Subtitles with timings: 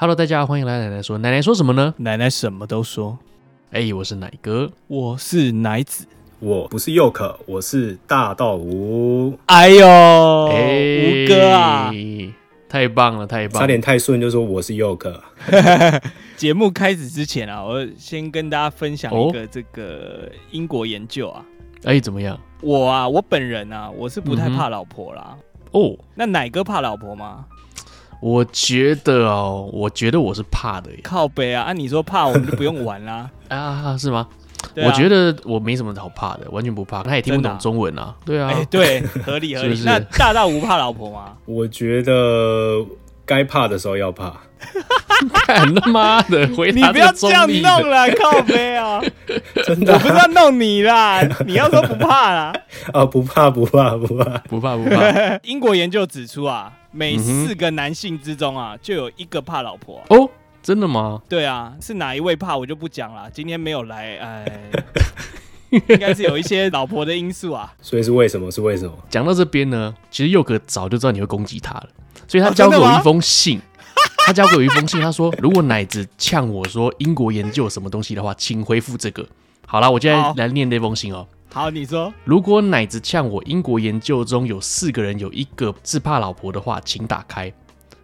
[0.00, 1.18] Hello，大家好，欢迎来奶奶说。
[1.18, 1.92] 奶奶说什么呢？
[1.98, 3.18] 奶奶什么都说。
[3.70, 6.06] 哎、欸，我是奶哥，我是奶子，
[6.38, 9.38] 我不是佑可，我是大道吴。
[9.44, 11.92] 哎呦，吴、欸、哥啊，
[12.66, 15.22] 太棒了，太棒了，差点太顺就说我是佑可。
[16.34, 21.44] 节目开始之前啊，我先跟大家分享一个这个英国研究啊。
[21.84, 22.40] 哎、欸，怎么样？
[22.62, 25.36] 我啊，我本人啊，我是不太怕老婆啦。
[25.36, 27.44] 嗯、哦，那奶哥怕老婆吗？
[28.20, 31.00] 我觉得哦，我觉得我是怕的耶。
[31.02, 31.62] 靠背啊！
[31.62, 33.30] 按、啊、你说怕，我们就不用玩啦。
[33.48, 34.38] 啊，是吗、啊？
[34.76, 37.02] 我觉得我没什么好怕的，完全不怕。
[37.02, 38.02] 他也听不懂中文啊。
[38.02, 39.70] 啊对啊，欸、对，合理合理。
[39.74, 41.32] 是是那大道吴怕老婆吗？
[41.46, 42.84] 我觉得
[43.24, 44.32] 该怕的时候要怕。
[45.46, 49.00] 干他妈的，回答你不要这样弄了， 靠背啊！
[49.64, 52.52] 真的、啊，我不是要弄你啦，你要说不怕啦。
[52.92, 55.38] 啊，不怕不怕不怕不怕不怕。
[55.42, 56.72] 英国研究指出啊。
[56.92, 60.28] 每四个男性之中啊，就有一个怕老婆、啊、哦，
[60.62, 61.22] 真的吗？
[61.28, 63.30] 对啊，是哪一位怕我就不讲了。
[63.30, 64.70] 今天没有来，哎，
[65.70, 67.72] 应该是有一些老婆的因素啊。
[67.80, 68.50] 所以是为什么？
[68.50, 68.92] 是为什么？
[69.08, 71.88] 讲到这边呢，其实佑哥早就知道你会攻击他了，
[72.26, 73.62] 所以他交给我一封信，哦、
[74.26, 79.24] 他交给我一封信，他说如果奶子呛我说英国研究什么东西的话，请回复这个。
[79.66, 81.26] 好了，我现在来念那封信哦。
[81.52, 87.52] 好，你说，如果奶子呛我，英国研究中有四个人有一个自怕老婆的话，请打开。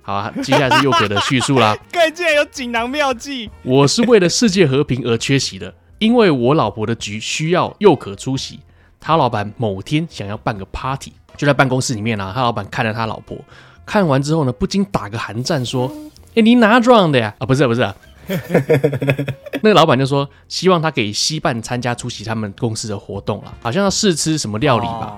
[0.02, 1.76] 好啊，接下来是佑可的叙述啦。
[1.92, 3.48] 看，竟然有锦囊妙计。
[3.62, 8.58] 我是为了世界和平而缺席的，因为我老婆的局需要佑可出席。
[8.98, 12.32] 他老板某天想要办个 party，就在办公室里面啊。
[12.34, 13.38] 他老板看了他老婆，
[13.84, 15.86] 看完之后呢，不禁打个寒战，说
[16.34, 17.32] ：“哎、欸，你哪装的呀？
[17.38, 17.94] 啊，不是，不是啊。”
[19.62, 25.16] 那个老板就说，希望他可以携伴参加出席他们公司的活动了，好像要试吃什么料理吧？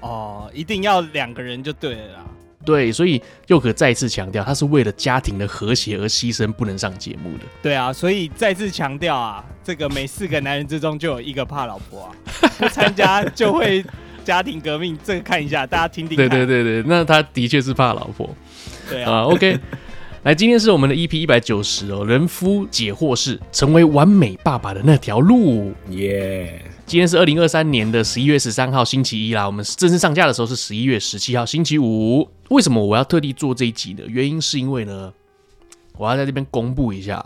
[0.00, 2.24] 哦，哦，一定要两个人就对了啦。
[2.64, 7.44] 对，所以又可再次强调，他是为了家庭的和谐而牺牲不能上节目的。
[7.62, 12.10] 对啊，所以再次强调啊，这个每四个男人之中就有一个怕老婆啊，
[12.58, 13.82] 不参加就会
[14.24, 14.98] 家庭革命。
[15.02, 16.16] 这个看一下，大家听听。
[16.16, 18.28] 对对对对，那他的确是怕老婆。
[18.90, 19.58] 对啊，uh, OK。
[20.24, 26.60] 来，今天是我们的 EP 一百九十哦，人夫解惑室，成为完美爸爸的那条路，耶！
[26.84, 32.28] 今天是二零二三年的十一月十三号星期一啦，我们正式上架的时候是十一月十七号星期五。
[32.48, 34.02] 为什么我要特地做这一集呢？
[34.08, 35.12] 原因是因为呢，
[35.96, 37.24] 我要在这边公布一下，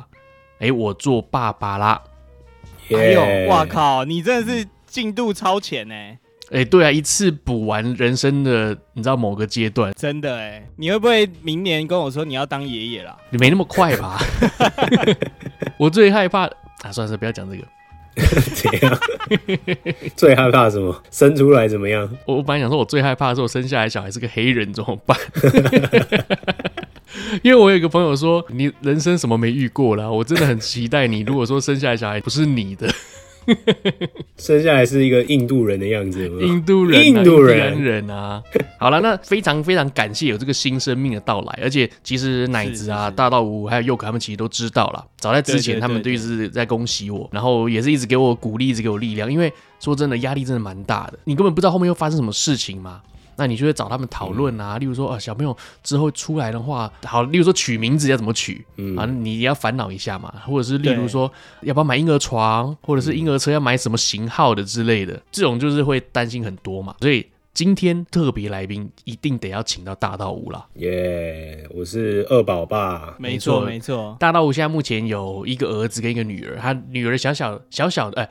[0.58, 2.02] 哎，我做爸爸啦！
[2.90, 5.94] 哎呦，哇靠，你真的是进度超前呢！
[6.52, 13.16] 哎、欸，对啊，一次补完人生的，你知道某个阶段，真的哎，你会不会明年跟我说你要当爷爷啦？
[13.32, 14.18] 你没那么快吧？
[15.78, 16.42] 我最害怕
[16.82, 17.64] 啊，算了，不要讲这个。
[18.54, 18.98] 怎样？
[20.14, 20.94] 最害怕什么？
[21.10, 22.06] 生出来怎么样？
[22.26, 25.16] 我我本来想说，我最害怕的是我生下来小孩是个黑人怎么办？
[27.42, 31.20] 因为我有一个朋友说，你人生什么没遇过啦，我真的很期待你。
[31.20, 32.86] 如果说生下来小孩不是你的。
[34.36, 36.46] 生下来是一个印度人的样子有有？
[36.46, 38.42] 印度人、啊，印度人，人啊！
[38.78, 45.04] 好了，那非常非常感谢有这个新生命的到来，而且其实奶子啊、大道五还有佑可他们其实都知道了。
[45.18, 49.32] 早在之前，他们都一直在恭喜我，然后也是一直给我鼓励，一直给我力量。
[49.32, 53.00] 因为说真的，压力真的蛮大的，你根本不知道后面又发生什么事情嘛。
[53.36, 61.30] 那你就会找他们讨论啊，例如说啊，小朋友之后出来的话，好，例如说取名字要怎么取，嗯啊，你也要烦恼一下嘛，或者是例如说
[61.62, 66.94] 要不要买婴儿床，或者是婴儿车要买什么型号的之类的，这种就是会担心很多嘛。
[67.00, 70.66] 所以今天特别来宾一定得要请到大道吴啦。
[70.74, 74.16] 耶，我是二宝爸，没错没错。
[74.20, 78.28] 大道吴现在目前有一个儿子跟一个女儿，他女儿小小小小的，哎。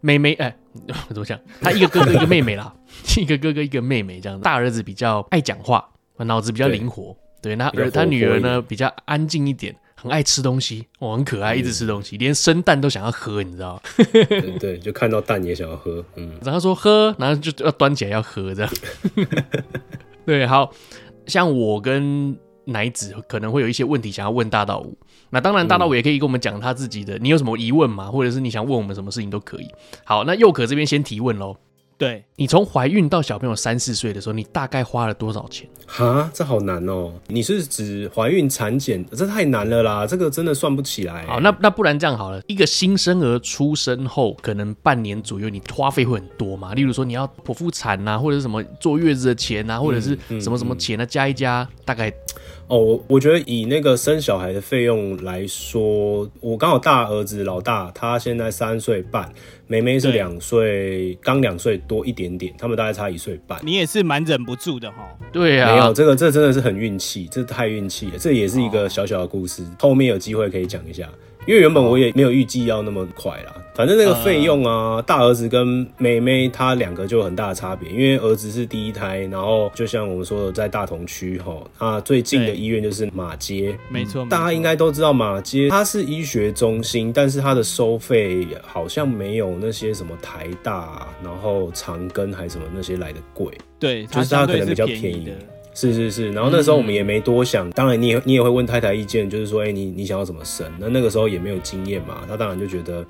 [0.00, 0.56] 妹妹，哎、欸，
[1.10, 1.36] 怎么讲？
[1.60, 2.72] 他一个哥哥，一个妹妹啦，
[3.20, 4.44] 一个哥哥，一个妹妹这样子。
[4.44, 5.88] 大儿子比较爱讲话，
[6.18, 7.16] 脑子比较灵活。
[7.40, 13.80] 对，那儿他女儿呢，比较安静一点，很爱吃东西，哦，很可爱，一直吃东西，连生蛋都想要喝，你知道吗？
[14.12, 16.04] 对，对，就看到蛋也想要喝。
[16.16, 18.72] 嗯，然后说喝，然后就要端起来要喝这样。
[20.26, 20.68] 对，好
[21.26, 24.98] 像我跟奶子可能会有一些问题想要问大道五。
[25.30, 27.16] 那当然，大道五也可以跟我们讲他自己的。
[27.18, 28.10] 你有什么疑问吗？
[28.10, 29.68] 或者是你想问我们什么事情都可以。
[30.04, 31.56] 好，那佑可这边先提问喽。
[31.98, 35.68] 对，你从怀孕到小朋友三四岁的时候，你大概花了多少钱？
[35.84, 37.12] 哈，这好难哦。
[37.26, 39.04] 你是指怀孕、产检？
[39.10, 41.26] 这太难了啦，这个真的算不起来。
[41.26, 46.72] 好，那那不然这样好了，一个新生儿出生后，可能半年左右，你花费会很多嘛？
[46.72, 52.12] 例如说你要剖腹产啊，或者是什么坐月子的钱啊，或者是什么什么钱啊，加一加，大概。
[52.68, 59.32] 哦，我我觉得以那个生小孩的费用来说，我刚好大儿子老大他现在三岁半，
[59.66, 63.58] 妹妹是两岁，刚两岁多一点点，他们大概差一岁半。
[63.64, 65.08] 你也是蛮忍不住的哈。
[65.32, 68.18] 对啊，没有这个，这真的是很运气，这太运气了。
[68.18, 71.08] 这也是一个小小的故事，后面有机会可以讲一下。
[71.46, 77.88] 因为原本我也没有预计要那么快啦，反正那个费用啊，大儿子跟妹妹他两个就有很大的差别。
[77.88, 95.32] 因为儿子是第一胎，然后就像我们说的，在大同区哈，啊最近的医院就是马街，没错，大家应该都知道马街，它是医学中心，但是它的收费好像没有那些什么台大，然后长庚还是什么那些来的贵，对，就是它可能比较便宜。
[95.72, 100.66] 是是是，然后那时候我们也没多想，嗯、当然你也你也会问太太意见，就是说，哎、欸，你你想要怎么生？
[100.80, 103.06] 那那个时候也没有经验嘛，他当然就觉得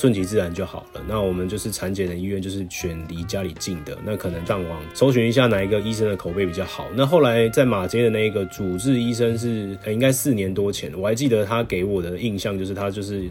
[0.00, 1.02] 顺其自然就好了。
[1.06, 6.86] 那我们就是产检的医院，就是选离家里近的，那可能上网搜寻一下哪一个医生的口碑比较好。
[6.94, 13.28] 那后来在马街的那个主治医生是，欸、应该四年多前，我还记得他给我的印象就是他就是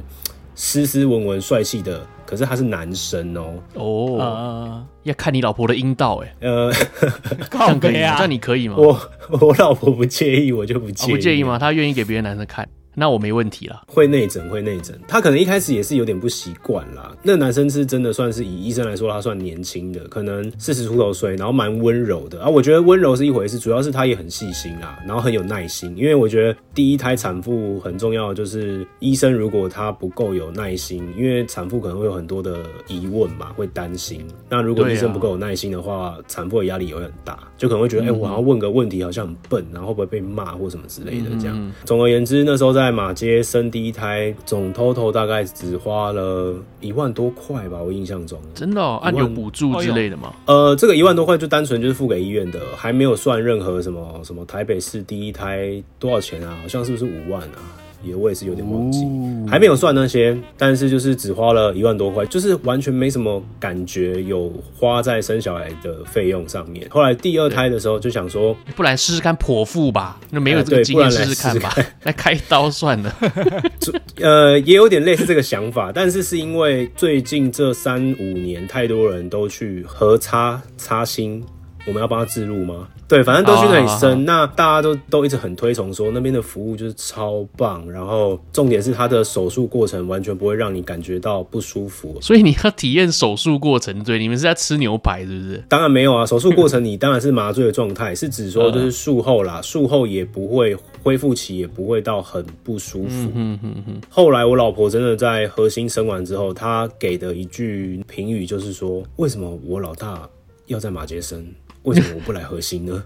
[0.54, 2.06] 斯斯文文帅气的。
[2.30, 6.72] 可是他是男生哦、喔，哦，呃、要看你老婆的阴道哎，呃，
[7.50, 8.14] 这样可以吗？
[8.18, 8.76] 这样你可以吗？
[8.78, 9.02] 我
[9.42, 11.58] 我老婆不介意，我就不介意，哦、不介意吗？
[11.58, 12.70] 她愿意给别的男生看。
[13.00, 17.16] 那我没问题了，会内诊会内诊，他可能一开始也是有点不习惯啦。
[17.24, 22.50] 那男生是真的算是以医生来说，他算年轻的，可能四十出头岁，然后蛮温柔的啊。
[22.50, 25.96] 我觉得温柔是一回事，主要是他也很细心啦，然后很有耐心。
[25.96, 32.58] 因为我觉得第一胎产妇很重要，就是医生如果他不够有耐心，因为产妇可能会有很多的
[32.90, 34.28] 疑问嘛，会担心。
[34.50, 41.56] 那如果医生不够有耐心的话，啊、产妇的压力也会很大，就可能会觉得，哎、嗯欸，我要问个问题好像很笨，然后会不会被骂或什么之类的这样。
[41.58, 42.89] 嗯、总而言之，那时候在。
[42.90, 48.42] 在马街生第一胎，总 total 大概只花了一万多块吧，我印象中。
[48.56, 49.00] 真的、哦？
[49.04, 50.34] 按有补助之类的吗？
[50.48, 56.58] 呃，这个一万多块就单纯就是付给医院的，还没有算任何什么什么台北市第一胎多少钱啊？
[56.64, 57.62] 好像是不是五万啊？
[58.04, 66.88] 也我也是有点忘记，哦、还没有算那些，但是就是只花了一万多块，就是完全没什么感觉有花在生小孩的费用上面。
[66.90, 73.16] 后来第二胎的时候就想说，不然试试看剖腹吧，那没有这个经验试试看吧，来 开刀算了。
[74.22, 81.44] 呃，也有点类似这个想法，但是是因为最近这三五年太多人都去核插插心。
[81.88, 82.88] 我们要帮他置入吗？
[83.10, 84.12] 对，反正都去那里生。
[84.12, 92.20] Oh, 那大家都都一直很推崇说那边的服务就是超棒，然后重点是他的手术过程完全不会让你感觉到不舒服。
[92.22, 94.20] 所以你要体验手术过程，对？
[94.20, 95.64] 你们是在吃牛排是不是？
[95.68, 103.32] 当然没有啊，手术过程你当然是麻醉的状态，是指说就是术后啦， 术后也不会恢复期，也不会到很不舒服。
[103.34, 104.02] 嗯嗯嗯。
[104.08, 110.30] 后来我老婆真的在核心生完之后，她给的一句评语就是说：为什么我老大
[110.68, 111.44] 要在马街生？
[111.90, 113.04] 为什么我不来核心呢？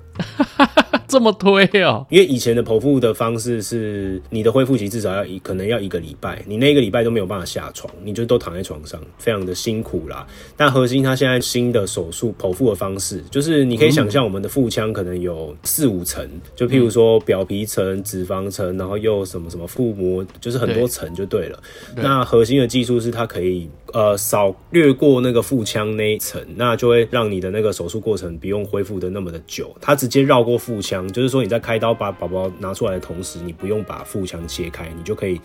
[1.13, 2.03] 这么推哦？
[2.09, 10.25] 因为以前的剖腹的方式是，你的恢复期至少要一，可能要一个礼拜，你那一个礼拜都没有办法下床，你就都躺在床上，非常的辛苦啦。
[10.57, 21.59] 但核心它现在新的手术剖腹的方式，就是你可以想象我们的腹腔可能有四五层，就譬如说表皮层、脂肪层，然后又什么什么腹膜，就是很多层就对了。
[21.95, 31.02] 对那核心的技术是它可以呃少略过那个腹腔那一层，那就会让你的那个手术过程不用恢复的那么的久，它直接绕过腹腔。
[31.11, 35.41] 就是说你在开刀把宝宝拿出来的同时，你不用把腹腔切开，你就可以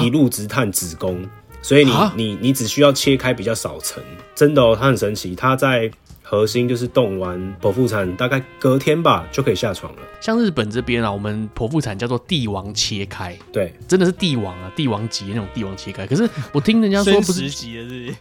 [0.00, 1.28] 一路直探子宫。
[1.62, 4.02] 所以你你你只需要切开比较少层，
[4.34, 5.34] 真的哦，它很神奇。
[5.34, 5.90] 它在
[6.28, 9.98] 禾馨就是动完剖腹产，大概隔天吧就可以下床了。
[10.20, 16.04] 像日本这边啊，我们剖腹产叫做帝王切开，对，真的是帝王啊，帝王级那种帝王切开。
[16.04, 18.14] 可是我听人家说不是级的是，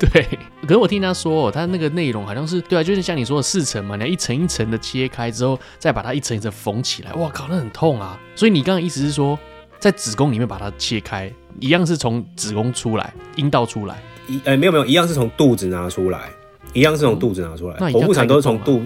[0.10, 0.26] 对。
[0.62, 7.12] 可是我听他说，他那个内容好像是对啊，就是像你说的四层嘛，你要一层一层的切开之后，再把它一层一层缝起来。
[7.12, 8.18] 哇靠，那很痛啊！
[8.34, 9.38] 所以你刚刚意思是说，
[9.78, 16.30] 在子宫里面把它切开，一样是从子宫出来，阴道出来，一哎、欸、没有没有，一样是从肚子拿出来，
[16.74, 17.76] 一样是从肚子拿出来。
[17.90, 18.82] 剖腹产都是从肚，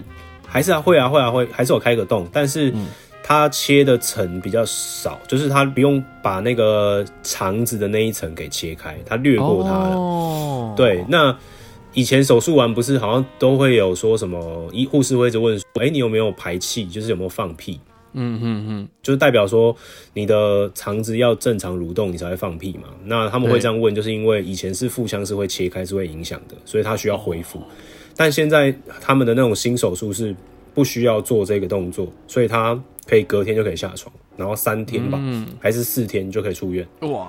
[0.46, 2.72] 还是啊会啊会啊会，还是有开个洞，但是
[3.24, 9.96] 它切的层比较少，就是它不用把那个肠子的那一层给切开，它略过它了。
[9.96, 11.36] 哦，对，那。
[11.94, 16.86] 以前手术完不是好像都会有说什么医护士会一直问说，哎、欸，你有没有排气？
[16.86, 17.80] 就是有没有放屁？
[18.12, 19.76] 嗯嗯嗯，就是代表说
[20.14, 22.84] 你的肠子要正常蠕动，你才会放屁嘛。
[23.04, 27.62] 那他们会这样问，就是因为以前是腹腔是会切开，是会影响的，所以它需要恢复。
[28.16, 30.34] 但现在他们的那种新手术是
[30.74, 35.20] 不需要做这个动作，所以他可以隔天就可以下床，然后三天吧，
[35.60, 36.86] 还是四天就可以出院。
[37.00, 37.28] 哇！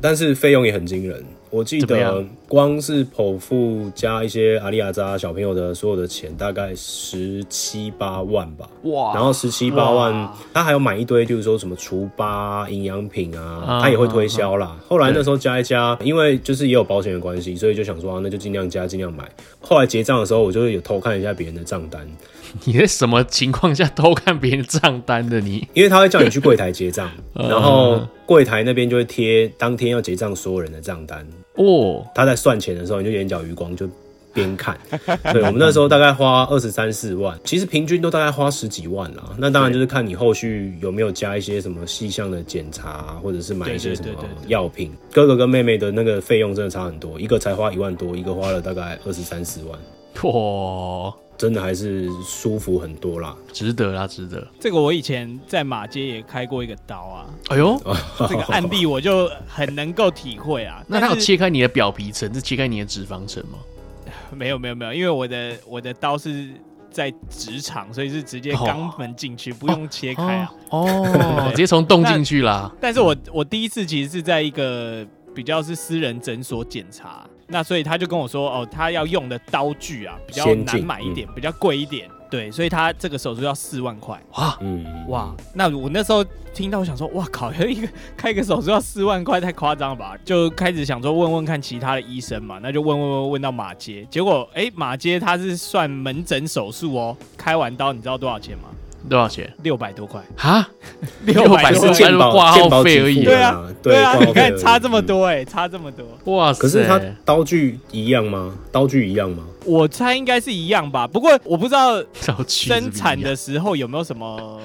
[0.00, 1.22] 但是费用也很惊人。
[1.54, 8.68] 我记得光是剖腹加一些阿里亚扎小朋友的所有的钱，大概十七八万吧。
[8.82, 9.14] 哇！
[9.14, 14.76] 然后十七八万，他还有买一堆，就是说什么除疤、营养品啊，他也会推销啦。
[14.88, 19.24] 后来那时候加一加，因为就是也有保险的关系，所以就想说啊，那就尽量加，尽量买。
[19.60, 22.04] 后来结账的时候，我就有偷看一下别人的账单。
[22.64, 25.40] 你在什么情况下偷看别人账单的？
[25.40, 31.24] 你因为他会叫你去柜台结账， 然后柜台那边就会贴当天要结账所有人的账单。
[31.54, 33.88] 哦，他在算钱的时候，你就眼角余光就
[34.32, 34.76] 边看。
[35.32, 39.22] 对，我们那时候大概花二十三四万，其实平均都大概花十几万啦。
[39.38, 44.10] 那当然就是看你后续有没有加一些什么细项的检查，或者是买一些什么
[44.48, 44.90] 药品。
[45.12, 49.78] 哥哥跟妹妹的那个费用真的差很多，一个才花一万多，一个花了大概二十三四万。
[50.22, 51.14] 哇！
[51.36, 54.46] 真的还是舒服很多啦，值得啦，值得。
[54.60, 57.76] 这个我以前在马街也开过一个刀啊，哎呦，
[58.28, 60.80] 这个案例我就很能够体会啊。
[60.86, 63.58] 那它有切开你的表皮层，是切开你的脂肪层吗？
[64.30, 66.48] 没有没有没有，因为我的我的刀是
[66.88, 70.52] 在直肠，所以是直接肛门进去，不用切开啊。
[70.70, 72.72] 哦，直接从洞进去啦。
[72.80, 75.04] 但是我我第一次其实是在一个
[75.34, 77.26] 比较是私人诊所检查。
[77.46, 84.20] 那所以他就跟我说，哦，他要用的刀具啊比较难买一点，嗯、比较贵一点，对，所以他这个手术要四万块。
[84.36, 86.24] 哇，嗯，哇，那我那时候
[86.54, 90.16] 听到我想说，哇靠，一个开一个手术要四万块，太夸张了吧？
[90.24, 98.68] 就开始想说问问看其他的医生嘛，那就问问问问到马街，结果哎、欸，马街他是算门诊手术哦，开完刀你知道多少钱吗？
[99.08, 99.52] 多少钱？
[99.62, 100.66] 六百多块哈，
[101.26, 103.24] 六百是健保挂号费而已。
[103.24, 106.04] 对啊，对啊，你看差这么多哎，差这么多。
[106.34, 108.56] 哇，可是它刀具一样吗？
[108.72, 109.44] 刀具一样吗？
[109.64, 111.06] 我猜应该是一样吧。
[111.06, 112.02] 不过我不知道
[112.46, 114.60] 生产的时候有没有什么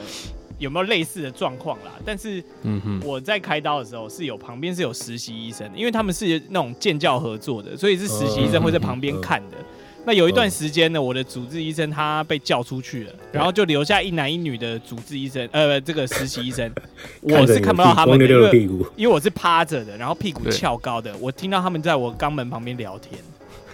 [0.58, 1.92] 有没有类似的状况啦。
[2.06, 9.58] 但是，嗯哼，我在开刀的时候是有旁边是有实习医生，因为他们是那种建教合作的，所以是实习医生会在旁边看的。
[10.10, 16.68] 那有一段时间呢，我的主治医生他被叫出去了，然后就留下一男一女的主治医生，呃，这个实习医生，
[17.22, 23.22] 我是看不到他们的，因为因为我是趴着的，然后屁股翘高的，我听到他们在我肛门旁边聊天，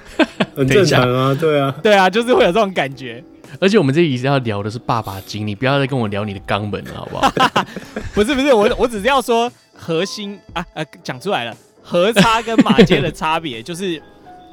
[0.54, 3.24] 很正常啊，对啊，对啊，就是会有这种感觉。
[3.62, 7.32] 而且我们这一直要聊的是爸爸经，你不要再跟我聊你的肛门了，好不好？
[8.14, 14.02] 不是不是，我我只是要说核心啊啊，讲出来了，核差跟马街的差别就是。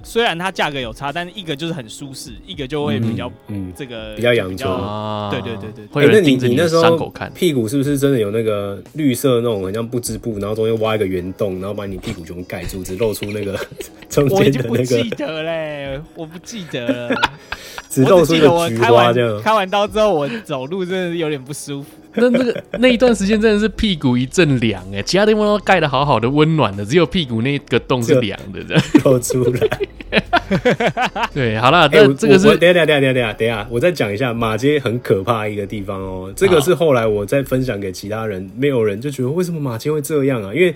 [0.03, 5.31] 虽然它价格有差，但是一个就是很舒适，一个就会比较嗯这个比较阳春啊。
[5.31, 5.87] 对对对对。
[5.87, 7.33] 会有人盯着你的伤口看。
[7.33, 13.59] 屁股是不是真的有那个绿色那种很像不织布，然后中间挖一个圆洞，然后把你屁股全部盖住，只露出那个
[14.09, 14.69] 中间的那个。
[14.69, 17.17] 我已经不记得嘞，我不记得了。
[17.93, 19.43] 只露出一个菊花这样。
[19.43, 21.89] 开完刀之后，我走路真的是有点不舒服。
[22.15, 30.23] 那那个那一段时间真的是屁股一阵凉哎，其他地方都盖得好好的温暖的，只有屁股那个洞是凉的，这样 露出来。
[31.35, 36.33] 对，好了，这这个是等下等下等下等下等下，我再讲一下马街很可怕一个地方哦。
[36.37, 40.53] 这个是后来我再分享给其他人，没有人就觉得为什么马街会这样啊？
[40.55, 40.75] 因为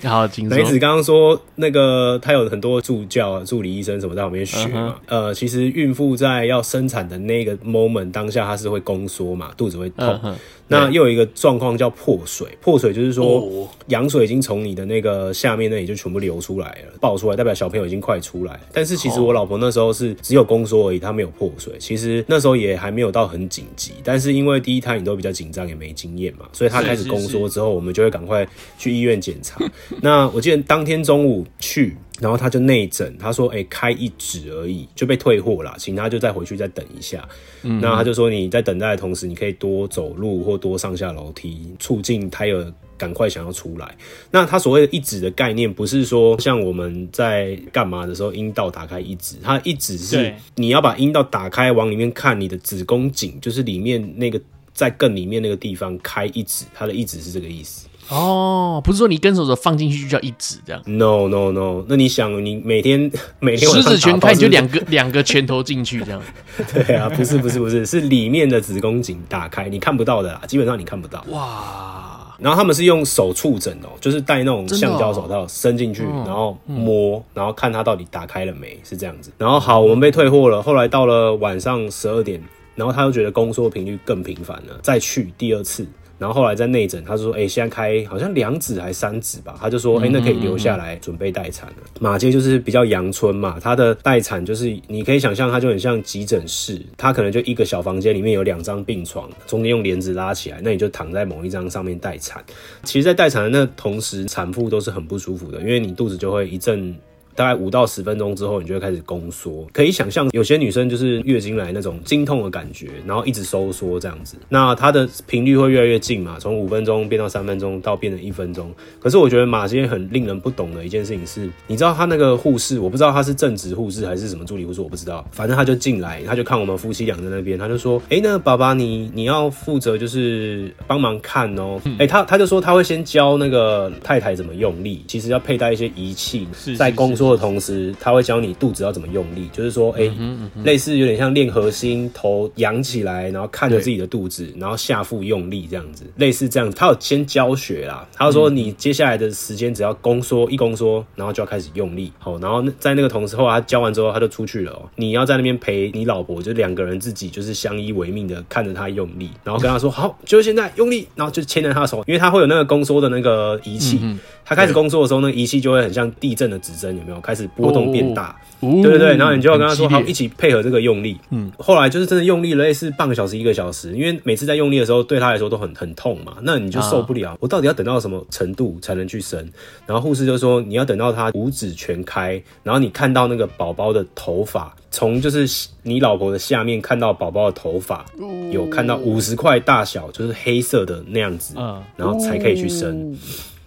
[0.49, 4.97] 梅子刚刚说那个他有很多助教、助理医生什么在旁边学嘛。
[5.07, 10.21] 呃，其实孕妇在要生产的那个 moment 当下，她是会宫缩嘛，肚子会痛。
[10.69, 18.59] 那又有一个状况叫破水，破水就是说羊水已经从你的那个下面那里就全部流出来了，爆出来代表小朋友已经快出来。
[18.73, 21.75] 但是其实我老婆那时候是只有宫缩而已，她没有破水。
[21.79, 28.47] 其实那时候也还没有到很紧急，但是因为第一胎你都比较紧张，也没经验嘛，所以她开始宫缩之后，我们就会赶快
[28.79, 29.61] 去医院检查。
[30.03, 31.97] 那我记得当天中午去。
[32.21, 37.29] 然后他就内诊，他说：“哎、欸，开一指而已，就被退货了，请他就再回去再等一下。
[37.63, 43.95] 嗯”那他就说：“你在等待的同时，你可以多走路或多上下楼梯，促进胎儿赶快想要出来。”
[44.33, 54.41] 那他所谓的一指的概念，不是说像我们在干嘛的时候阴道打开一指，他一指是你要把阴道打开往里面看，你的子宫颈就是里面那个
[54.73, 57.87] 在更里面那个地方开一指，他的一指是这个意思。
[58.09, 63.11] 哦，不是说你跟手手放进去就叫一指这样？No No No，那你想你每天
[63.41, 66.23] 每天十指全开，你就两个 两个拳头进去这样？
[66.73, 71.25] 对啊，不是不是不是，是里面的子宫颈打开，你看不到的啦，基本上你看不到。
[71.31, 72.13] 哇！
[72.39, 79.33] 然后他们是用手触诊哦，就是戴那种橡胶手套伸进去，哦、然后摸，然后看它到底打开了没，是这样子。
[79.39, 80.63] 然后好，我们被退货了。
[80.63, 82.39] 后来到了晚上十二点，
[82.75, 85.87] 然后他又觉得宫缩频率更频繁了，再去第二次。
[86.19, 102.45] 然后后来在内诊，他说：“哎、欸，现在开好像两指还三指吧？”他就说：“哎、欸，那可以留下来准备待产了。”马街就是比较阳春嘛，他的待产就是你可以想象，它就很像急诊室，它可能就一个小房间里面有两张病床，中间用帘子拉起来，那你就躺在某一张上面待产。
[102.83, 106.95] 其实，在待产的那同时，产妇都是很不舒服的，因为你肚子就会一阵。
[107.37, 109.67] 大概五到十分钟之后，你就会开始宫缩。
[109.73, 114.37] 可以想象，有些女生就是月经来那种经痛的感觉，然后一直收缩这样子。
[114.49, 118.73] 那它的频率会越来越近嘛，从五分钟变到三分钟，到变成一分钟。
[118.99, 125.27] 可是我觉得马偕很令人不懂的一件事情是，你知道他那个护士，我不知道他是正职护士还是什么助理护士，我不知道。
[125.31, 131.81] 反正他就进来，他就看我们夫妻俩在那边，他就说：“哎、欸，那爸爸你你要负责就是帮忙看哦、喔。
[131.85, 146.77] 嗯”哎、欸，他他就说他会先教那个太太怎么用力，其实要佩戴一些仪器，在宫缩的同时，他会教你肚子要怎么用力，就是说，哎、欸，嗯嗯、类似有点像练核心，头仰起来，然后看着自己的肚子，然后下腹用力这样子，类似这样子。
[146.77, 163.99] 他有先教学啦，他说你接下来的时间只要宫缩一宫缩，然后就要开始用力，好，然后在那个同时后，他教完之后他就出去了、喔，你要在那边陪你老婆，就两个人自己就是相依为命的看着他用力，然后跟他说好，就是现在用力，然后就牵着他的手，因为他会有那个宫缩的那个仪器。
[164.03, 167.21] 嗯他开始工作的时候，那个仪器就会很像地震的指针，有没有？
[167.21, 168.29] 开始波动变大，
[168.61, 169.17] 哦、对对对。
[169.17, 171.19] 然后你就要跟他说，好，一起配合这个用力。
[171.31, 171.51] 嗯。
[171.59, 176.35] 后来就是真的用力了，类似半个小时、一个小时，因为每次在用力的时候，对他来说都很很痛嘛。
[176.43, 177.33] 那你就受不了。
[177.33, 179.45] 啊、我到底要等到什么程度才能去生？
[179.85, 188.07] 然后护士就说，你要等到他五指全开，然后你看到那个宝宝的头发，从就是你老婆的下面看到宝宝的头发，
[188.53, 191.57] 有看到五十块大小，就是黑色的那样子，
[191.97, 193.19] 然后才可以去生。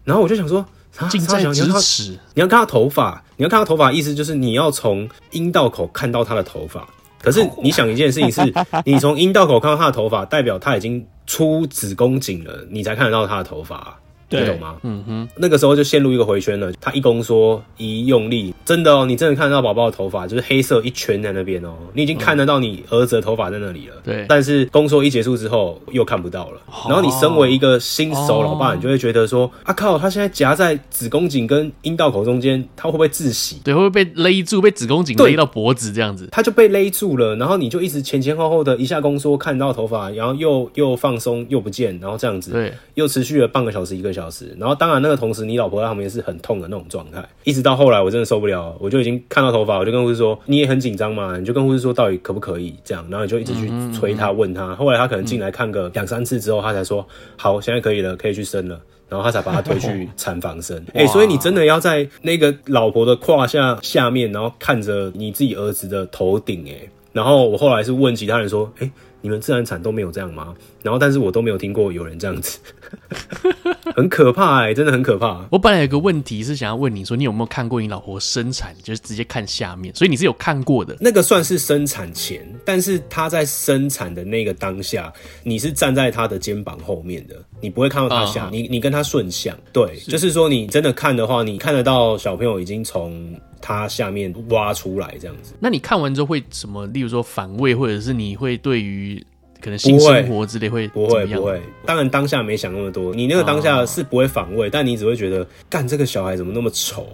[0.03, 0.65] 然后我就想说，
[1.10, 6.88] 近在咫尺，你要看他头发，你要看他头发，意思就是你要从阴道口看到他的头发。
[7.22, 8.53] 可是你想一件事情是，
[8.86, 14.00] 你从阴道口看到他的头发，代表他已经出子宫颈了，你才看得到他的头发。
[14.32, 14.75] 你，懂吗？
[14.84, 16.72] 嗯哼，那个时候就陷入一个回圈了。
[16.79, 21.73] 他一宫缩一用力，真的哦，你真的看得到宝宝的头发，就是黑色一圈在那边哦。
[21.93, 23.95] 你已经看得到你儿子的头发在那里了。
[24.03, 26.61] 对，但是宫缩一结束之后又看不到了。
[26.88, 33.59] 然后你身为一个新手老爸，你就会觉得说：啊靠，他现在夹在子宫颈跟阴道口中间，他会不会窒息？
[33.63, 34.61] 对，会不会被勒住？
[34.61, 36.29] 被子宫颈勒到脖子这样子？
[36.31, 37.35] 他就被勒住了。
[37.38, 44.55] 然后你就一直前前后后的一下宫缩看到头发，然后又又放松又不见，然后这样子，对，又持续了半个小时一个小时。
[44.59, 44.99] 然后当然。
[44.99, 54.76] 那个同时，你老婆在旁边是很痛的那种状态，一直到后来我真的受不了，我就已经看到头发，我就跟护士说：“你也很紧张嘛？”你就跟护士说：“到底可不可以这样？”然后你就一直去催他，问他。
[54.76, 57.06] 后来他可能进来看个两三次之后，他才说
[57.38, 60.78] ：“好，现在可以了，可以去生了。”然后他才把他推去 产房生。
[60.93, 66.63] 哎、欸，所以你真的要在那个老婆的胯下下面，然后看着你自己儿子的头顶。
[66.69, 68.91] 哎，然后我后来是问其他人说：“哎、欸，
[69.22, 72.60] 你们自然产都没有这样吗？”然后，但是我都没有听过有人这样子。
[73.95, 75.45] 很可怕哎、欸，真的很可怕。
[75.52, 80.95] 我本来有个问题是想要问你说，你有没有看过你老婆生产，就是直接看下面，所以你是有看过的。
[80.99, 85.12] 那个算是生产前，但是她在生产的那个当下，
[85.43, 88.52] 你是站在她的肩膀后面的，你不会看到她下，uh huh.
[88.52, 95.54] 你你跟她顺向，对，是就是说你真的看的话，你看得到小朋友已经从她下面挖出来这样子。
[95.60, 96.86] 那你看完之后会什么？
[96.88, 99.23] 例如说反胃，或者是你会对于？
[99.62, 101.62] 可能性生活之类会不会不会？
[101.86, 107.08] 当然当下没想那么多，你那个当下是不会反胃，但你只会觉得，干这个小孩怎么那么丑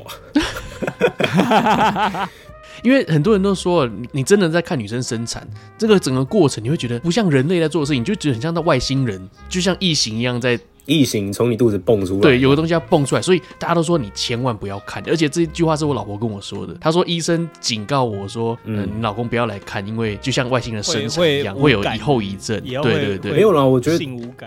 [1.34, 2.30] 啊？
[2.84, 10.60] 因为很多人都说，你真的在看女生生产这个整个过程，你会觉得不像人类在做的事情，你就觉得很像那外星人，就像异形一样在。
[10.86, 15.04] 异形从你肚子蹦出来，对，有个东西要蹦出来，所以大家都说你千万不要看。
[15.08, 22.62] 而且这句话是我老婆跟我说的，她说医生警告我说，嗯，你老公不要来看，因为就像外星人生产一样，会有后遗症。
[22.62, 24.06] 对对对，没有啦，我觉得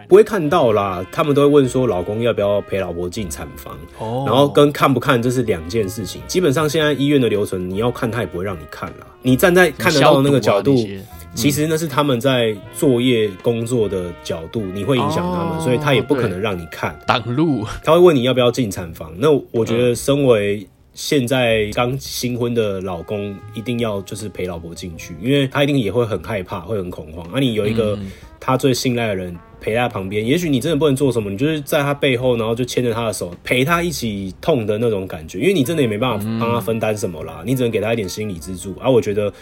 [0.08, 1.04] 不会看到啦。
[1.10, 3.76] 他们都会问说，老公要不要陪老婆进产房？
[3.98, 6.22] 哦，然后跟看不看这是两件事情。
[6.26, 9.06] 基本上现在医院的流程，你要看他也不会让你看啦。
[9.22, 10.86] 你站在看得到的那个角度。
[11.34, 17.64] 其实那是他们在作业工作的角度，你会影响他们，所以他也不可能让你看挡路。
[17.84, 19.12] 他会问你要不要进产房。
[19.18, 27.24] 那我觉得，身为现在刚新婚的老公，一定要就是陪老婆进去，因为他一定也会很害怕，会很恐慌。
[27.32, 27.96] 而你有一个
[28.40, 29.36] 他最信赖的人。
[29.60, 35.38] 陪在旁边，也许你真的不能做什么，你就是在他背后，然后就牵着他的手，陪他一起痛的那种感觉。
[35.38, 38.74] 因为你真的也没办法帮他分担什么啦，你只能给他一点心理支柱。
[38.80, 39.32] 而、我觉得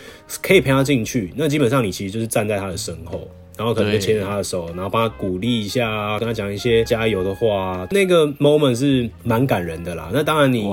[0.42, 3.28] 可以陪他进去，那基本上你其实就是站在他的身后。
[3.56, 7.86] 然后可能就牵着他的手，然后帮他鼓励一下，跟他讲一些加油的话。
[7.90, 10.10] 那个 moment 是蛮感人的啦。
[10.12, 10.70] 那当然，你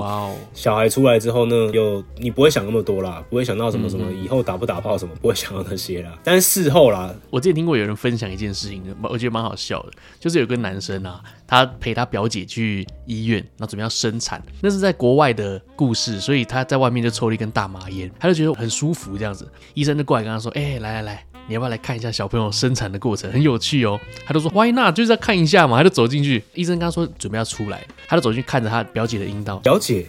[0.52, 6.18] 小孩出来之后呢，又你不会想那么多啦，不会想到什么什么以后打不打炮什么，不会想到那些啦。
[6.22, 19.50] 但是事后啦，我之前听过有人分享一件事情，我觉得蛮好笑的，就是有个男生啊，他陪他表姐去医院，然后准备要生产，那是在国外的故事，所以他在外面就抽了一根大麻烟，他就觉得很舒服这样子。
[19.72, 24.00] 医生就过来跟他说：“哎、欸，来来来。”你要不要来看一下小朋友生产的过程，很有趣哦。
[24.26, 24.94] 他就说 Why not？
[24.94, 25.76] 就是要看一下嘛。
[25.76, 29.56] 他就走进去，医生刚说准备要出来，他就走进去看着他表姐的阴道。
[29.58, 30.06] 表姐，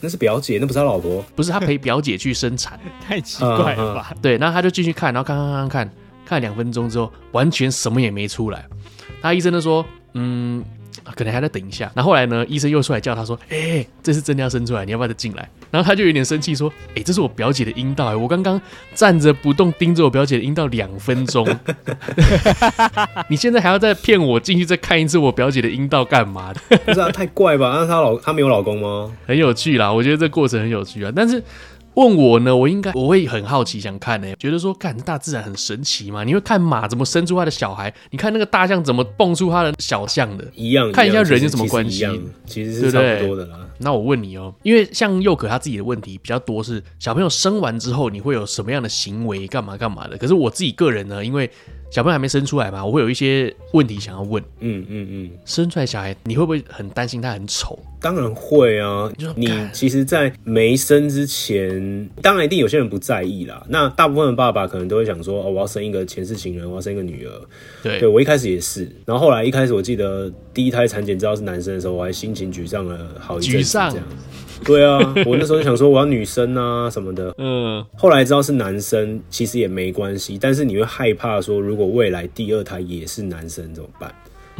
[0.00, 4.14] 那是表姐，那不是他老婆，不是他陪表姐去生产， 太奇怪了吧？
[4.22, 5.92] 对，然后他就进去看，然后看看看看
[6.24, 8.64] 看两分钟之后，完全什么也没出来。
[9.20, 10.64] 他医生就说，嗯。
[11.16, 18.60] 可能还在等一下，然后后来呢，医生又出来叫他说：“哎、欸，这是真的要生出来，你要不要再进来？”然后他就有点生气说：“哎、欸，这是我表姐的阴道，我刚刚
[18.94, 21.46] 站着不动盯着我表姐的阴道两分钟，
[23.28, 26.78] 你现在还要再骗我进去再看一次我表姐的阴道干嘛的？
[26.78, 27.74] 不是啊，太怪吧？
[27.78, 29.12] 那她老她没有老公吗？
[29.26, 31.42] 很有趣啦，我觉得这过程很有趣啊，但是。”
[31.94, 36.24] 问我呢，我应该我会很好奇，想看呢、欸，觉得说，看大自然很神奇嘛。
[36.24, 40.90] 你会看马怎么生出它的小孩，你看那个大象怎么蹦出它的小象的，一样。
[40.92, 42.06] 看一下人有什么关系？
[42.46, 43.58] 其实，是差不多的啦。
[43.78, 50.16] 那我问你哦、喔，因为像佑可他自己的问题比较多，是小朋友生完之后你会有什么样的行为，干嘛干嘛的。
[50.16, 51.50] 可是我自己个人呢，因为
[51.92, 54.42] 小朋友还没生出来嘛，我会有一些问题想要问。
[54.60, 57.78] 嗯嗯嗯，生出来小孩，你会不会很担心他很丑？
[58.00, 59.12] 当然会啊！
[59.36, 63.62] 你其实，在没生之前，当然一定有些人不在意啦。
[63.68, 67.40] 那大部分的爸爸可能都会想说：“哦，我要生一个前世情人，我要生一个女儿。”
[67.84, 68.90] 对，对我一开始也是。
[69.04, 73.70] 然后后来一开始，我记得第一胎产检知道是男生的时候，我还心情沮丧了好一阵子。
[73.70, 73.96] 这样，
[74.64, 77.34] 对啊， 我那时候就想说我要女生啊什么的。
[77.38, 77.84] 嗯。
[77.96, 84.14] 后来知道是男生，其实也没关系，但是你会害怕说，如果未来第二胎也是男生怎么办？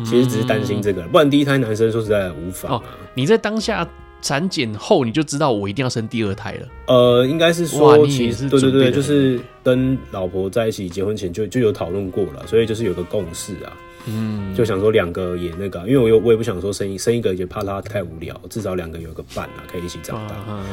[0.04, 2.74] 其实只是担心这个，不然第一胎男生说实在无法、啊。
[2.76, 2.82] 哦，
[3.14, 3.86] 你在当下
[4.22, 6.66] 产检后，你就知道我一定要生第二胎了。
[6.86, 13.72] 呃，应该是说，其实对对对，就是跟老婆在一起结婚前就就有讨论过了，所以就是有个共识啊。
[14.06, 20.34] 嗯，就想说两个也那个，因为我又我也不想说生一生一个也怕他太无聊，至少两个有个伴啊，可以一起长大。
[20.34, 20.64] 啊、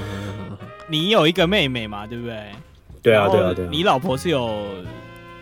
[0.88, 2.44] 你有一个妹妹嘛，对不对？
[3.02, 3.70] 对啊，对啊，对啊。
[3.72, 4.66] 你老婆是有。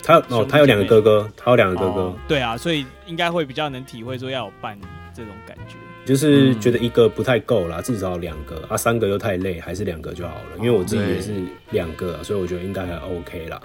[0.03, 4.79] 他有哦，他有两个哥哥，他有两个哥哥，对啊，所以应该会比较能体会说要有伴
[5.13, 10.41] 这种感觉，就是觉得一个不太够啦，至少两个啊，三个又太累，还是两个就好了。
[10.59, 11.33] 因为我自己也是
[11.71, 13.59] 两个，所以我觉得应该还 OK 啦。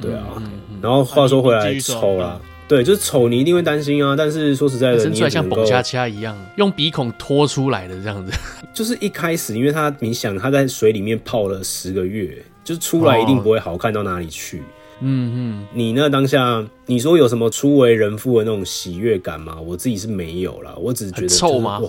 [0.00, 0.42] 对啊，
[0.82, 4.14] 然后话说回来，抽啦，对，就是丑，你一定会担心啊。
[4.14, 8.32] 但是说实在的，生出来像蹦恰恰一样，用鼻孔拖出来的这样子，
[8.74, 14.62] 就是一开始，因为他你想他在水里面泡了十个月，就是出来一定不会好看到哪里去。
[15.00, 19.58] 嗯嗯，你那当下你说有什么初为人父的那种喜悦感吗？
[19.60, 21.80] 我自己是没有啦，我只是觉得、就是、臭吗？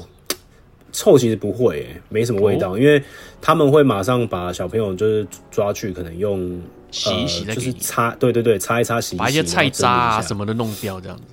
[0.91, 3.01] 臭其实不会、欸，没什么味道，哦、因为
[3.41, 6.59] 他们会马上把小朋友就是抓去，可能用
[6.91, 11.23] 洗一洗、呃，就是擦，对对对，擦一擦洗一洗，把一些菜渣啊什么的弄掉，这样子。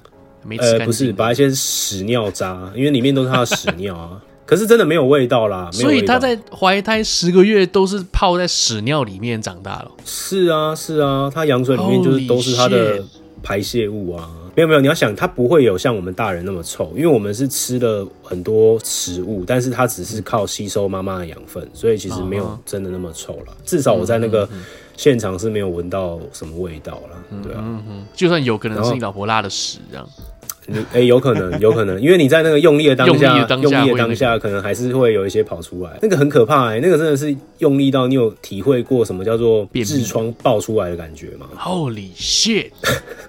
[0.45, 4.21] 没呃，不是，把一些屎尿渣，因为里面都是它的屎尿啊。
[4.47, 9.91] 可是真的没有味道啦，所以他在怀胎十个月都是泡在屎尿里面长大了。
[10.05, 13.03] 是啊，是啊，他羊水里面就是都是他的
[13.43, 14.31] 排泄物啊。
[14.55, 23.55] 没有没有，你要想，它不会有像我们大人那么臭，因为我们是吃了很多食物，但是它只是靠吸收妈妈的养分，所以其实没有真的那么臭了。
[23.67, 24.49] 至少我在那个
[24.97, 27.43] 现场是没有闻到什么味道了。
[27.43, 27.81] 对啊，
[28.15, 30.09] 就算有可能是你老婆拉的屎这样。
[30.69, 42.71] 你哎、 欸，有可能，有可能，因为你在那个用力的当下，用力的当下，可能还是会有一些跑出来，那个很可怕哎、欸，那个真的是用力到你有体会过什么叫做痔疮爆出来的感觉吗？Holy shit！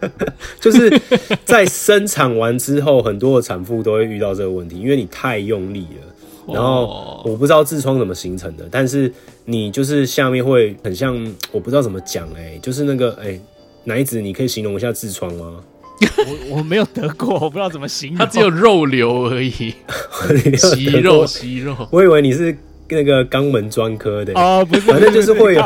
[0.60, 1.00] 就是
[1.46, 6.17] 在生产完之后，很多的产妇都会遇到这个问题，因为你太用力了，
[6.54, 9.12] 然后我不知道痔疮怎么形成的，但是
[9.46, 11.16] 你就是下面会很像，
[11.52, 13.40] 我不知道怎么讲哎，就是那个哎，
[13.84, 15.62] 奶子，你可以形容一下痔疮吗？
[16.50, 18.18] 我 我没有得过，我不知道怎么形容。
[18.20, 19.74] 它只有肉瘤而已，
[20.58, 21.76] 息肉息肉。
[21.92, 22.56] 我以为你是
[22.90, 25.62] 那个肛门专科的哦，不是，反正就是会有，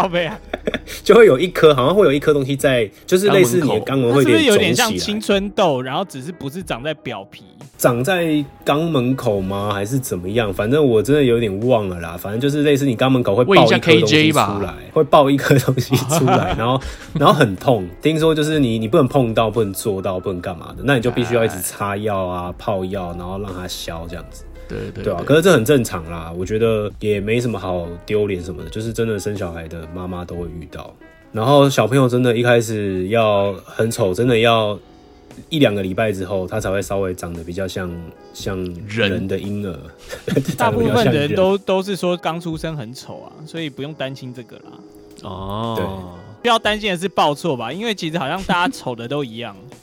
[1.04, 5.82] 就会有一颗，好像会有一颗东西在，就是类似你的肛门会有点肿起来，是是有点像青春痘？
[5.82, 7.44] 然后只是不是长在表皮。
[7.78, 8.26] 长在
[8.64, 9.72] 肛门口吗？
[9.74, 10.54] 还是怎么样？
[10.54, 12.16] 反正我真的有点忘了啦。
[12.16, 16.80] 反正就是类似你肛门口会爆一颗东西出来， 会爆一颗东西出来， 然后
[17.18, 17.88] 然后很痛。
[18.02, 24.44] 听说就是你你不能碰到，不能做到，不能干嘛的，那你就必须要一直擦药啊、泡药，然后让它消这样子。
[24.72, 30.94] 对对对，啊，可是这很正常啦，我觉得也没什么好丢脸什么的，就是真的生小孩的妈妈都会遇到。
[31.32, 34.80] 然后小朋友真的一开始要很丑，真的要。
[35.50, 37.90] 一两个礼拜之后，他才会稍微长得比较像
[38.34, 39.74] 像人的婴儿。
[40.58, 44.64] 大部分的人都都是说刚出生很丑啊，所以不用担心这个啦。
[45.24, 45.86] 哦，对，
[46.42, 49.56] 不要担心的是报错吧，因为其实好像大家丑的都一样。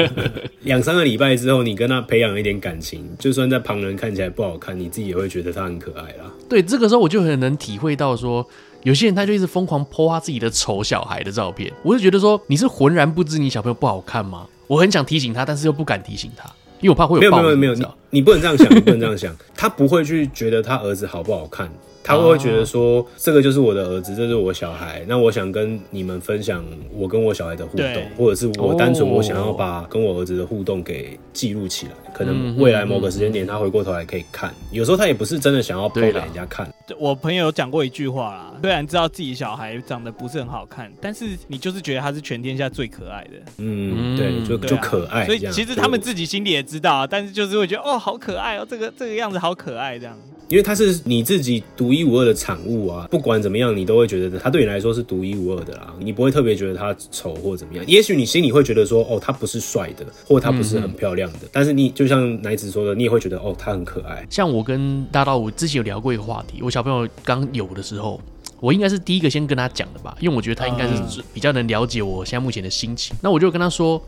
[0.64, 6.30] 两三个礼拜之后，你跟他培养一点感情，就算在旁人看起来不好看，你自己也会觉得他很可爱啦。
[6.48, 8.46] 对，这个时候我就很能体会到说，
[8.82, 14.46] 有些人他就一直疯狂 po 他自己的丑小孩的照片，我就觉得说，你是浑然不知你小朋友不好看吗？
[14.66, 16.48] 我很想提醒他，但是又不敢提醒他，
[16.80, 17.30] 因为我怕会有。
[17.30, 19.36] 没有没有没有，你你不能这样想，你不能这样想。
[19.54, 21.70] 他不会去觉得他儿子好不好看，
[22.04, 25.02] 他会觉得说，这个就是我的儿子，这是我小孩。
[25.08, 26.62] 那我想跟你们分享
[26.92, 27.86] 我跟我小孩的互动，
[28.16, 31.92] 或者是我单纯我想要把跟我儿子的互动给记录起来。
[32.12, 34.54] 可能未来某个时间点，他回过头来可以看。
[34.70, 36.72] 有时候他也不是真的想要拍给人家看。
[36.96, 43.30] 我朋友有讲过一句话啦，虽然知道自己小孩长得不是很好看，但是你就是觉得他是全天下最可爱的。
[43.56, 45.26] 嗯，对，就就可爱。
[45.26, 50.16] 所以其实他们自己心里也知道，但是就是会觉得哦，好可爱哦，这个这个样子好可爱这样。
[50.48, 55.94] 因为它是你自己独一无二的产物啊，不管怎么样，你都会觉得他对你来说是独一无二的啦。
[55.98, 57.84] 你不会特别觉得他丑或怎么样。
[57.86, 61.38] 也许你心里会觉得说，哦，他不是帅的，或他不是很漂亮的。
[61.42, 64.26] 嗯、但是你就像奶子说的，你也会觉得，哦，他很可爱。
[64.28, 68.20] 像我跟大道，我之前有聊过一个话题，我小朋友刚有的时候，
[68.60, 73.16] 我应该是第一个先跟他讲的吧，因为我觉得他应该是比较能了解我现在目前的心情。
[73.16, 74.02] 嗯、那我就跟他说，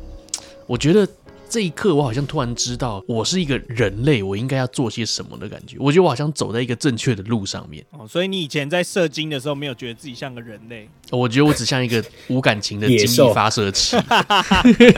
[0.67, 1.09] 我觉得。
[1.49, 5.77] 这一刻，我好像突然知道，我是一个人类，我应该要做些什么的感觉。
[5.79, 7.85] 我觉得我好像走在一个正确的路上面。
[7.93, 10.89] 哦，所以你以前在射精的时候，没有觉得自己像个人类？
[11.11, 13.97] 我觉得我只像一个无感情的精力发射器。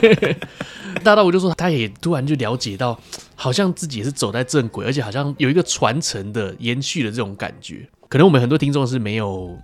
[1.03, 2.99] 大道我就说，他也突然就了解到，
[3.35, 7.87] 好像自己也是走在正轨，而且好像有一个传承的、延续的这种感觉。
[8.09, 9.57] 可能我们很多听众是没有。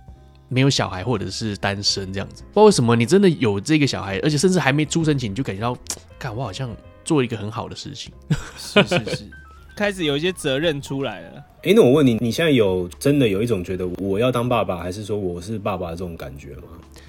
[0.48, 5.76] 没有小孩或者是单身这样子，不知道为什么你真的有这个小孩，而且甚至还没出生前你就感觉到，
[6.18, 6.70] 看我好像
[7.04, 8.12] 做一个很好的事情，
[8.56, 9.30] 是是是，
[9.76, 11.44] 开始有一些责任出来了。
[11.64, 16.62] 哎，那我问你，你现在有真的有一种觉得我要当爸爸，还是说我是爸爸的这种感觉吗？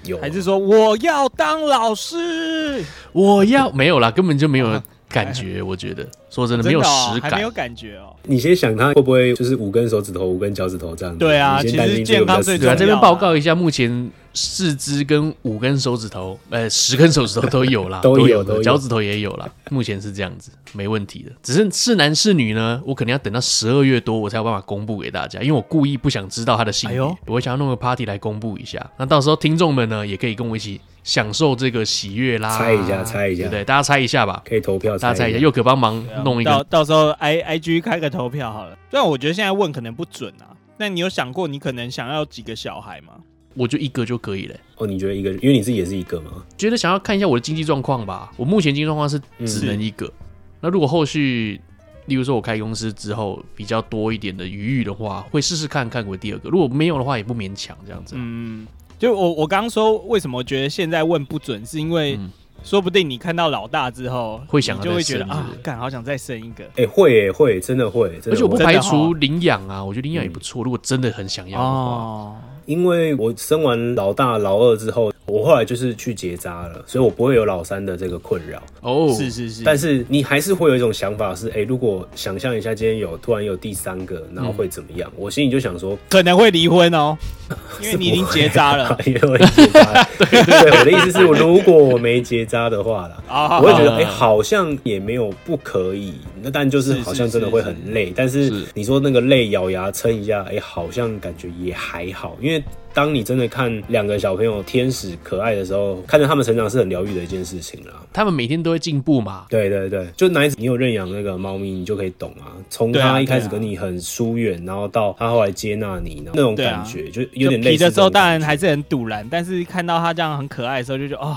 [0.04, 2.84] 有，还是说我要当老师？
[3.12, 4.82] 我要没有啦，根本就没有。
[5.08, 8.14] 感觉我觉得说真的没有实感，还没有感觉哦。
[8.24, 11.18] 你先想他会不会就是五根手指头、五根脚趾头这样子？
[11.18, 12.74] 对啊，其实健康最重要。
[12.74, 19.48] 这边报告一下，目前四肢跟五根手指头，呃，十根手指头都有啦， 都有的，脚趾头也有啦。
[19.70, 21.32] 目前是这样子，没问题的。
[21.42, 28.90] 只是是男是女呢，我可能要等到十二月多，我才有办法公布给大家，因为我故意不想知道他的性别，我想要弄个 party 来公布一下。
[28.98, 30.80] 那到时候听众们呢，也可以跟我一起。
[31.08, 32.58] 享受这个喜悦啦！
[32.58, 33.64] 猜一下，猜一下，对不对？
[33.64, 36.50] 大家猜一下吧，可以投票，大家猜一下，又可帮忙弄一个。
[36.50, 38.76] 到到时候 i i g 开个投票好了。
[38.90, 43.14] 虽然我觉得现在问可能不准啊，那你有想过你可能想要几个小孩吗？
[43.54, 44.54] 我就一个就可以了。
[44.76, 45.32] 哦，你觉得一个？
[45.36, 46.44] 因为你自己也是一个吗？
[46.58, 48.30] 觉得想要看一下我的经济状况吧。
[48.36, 50.04] 我目前经济状况是只能一个。
[50.06, 50.12] 嗯、
[50.60, 51.58] 那如果后续，
[52.04, 56.50] 例如说我开公司之后比较多一点的余裕的话，会试试看看过第二个。
[56.50, 58.14] 如果没有的话，也不勉强这样子。
[58.18, 58.66] 嗯。
[58.98, 62.18] 就我我刚刚说为什么我觉得现在问不准，是因为
[62.64, 66.64] 说不定你看到老大之后会想就会觉得啊，干好想再生一个。
[66.76, 70.64] 哎，会会真的会，而且我不排除领养啊，我觉得领养也不错。
[70.64, 75.10] 如果真的很想要的话，因为我生完老大老二之后。
[75.30, 78.62] 我后来就是去结扎了，所以我不会有老三的这个困扰。
[78.80, 79.62] 哦，是是是。
[79.62, 85.06] 但是你还是会有一种想法是，哎、欸，如果想象一下今天有突然有第三个，然后会怎么样？
[85.10, 87.14] 嗯、我心里就想说，可能会离婚哦，
[87.82, 88.98] 因为你已经结扎了。
[89.04, 90.08] 因为我结扎了。
[90.16, 96.14] 对 对对，我的意思是，如果我没结扎的话啦，我会觉得，哎、欸，好像也没有不可以。
[96.42, 98.12] 那但就是好像真的会很累。
[98.14, 102.62] 但是你说那个累，咬牙撑一下，哎、欸，好像感觉也还好，因为。
[102.94, 107.92] 当你真的看两个小朋友天使可爱的时候，看着他们成长是很疗愈的一件事情啦。
[108.12, 109.46] 他们每天都会进步嘛。
[109.48, 112.58] 对对对，就奶子，你有认养那个猫咪，你就可以懂啊。
[112.68, 117.72] 从他一开始跟你很疏远，然后到他后来接纳你，那种感觉就有点累。
[117.72, 121.36] 皮的时候当然还是很堵然，但是看到他这样很可爱的时候，就觉得哦。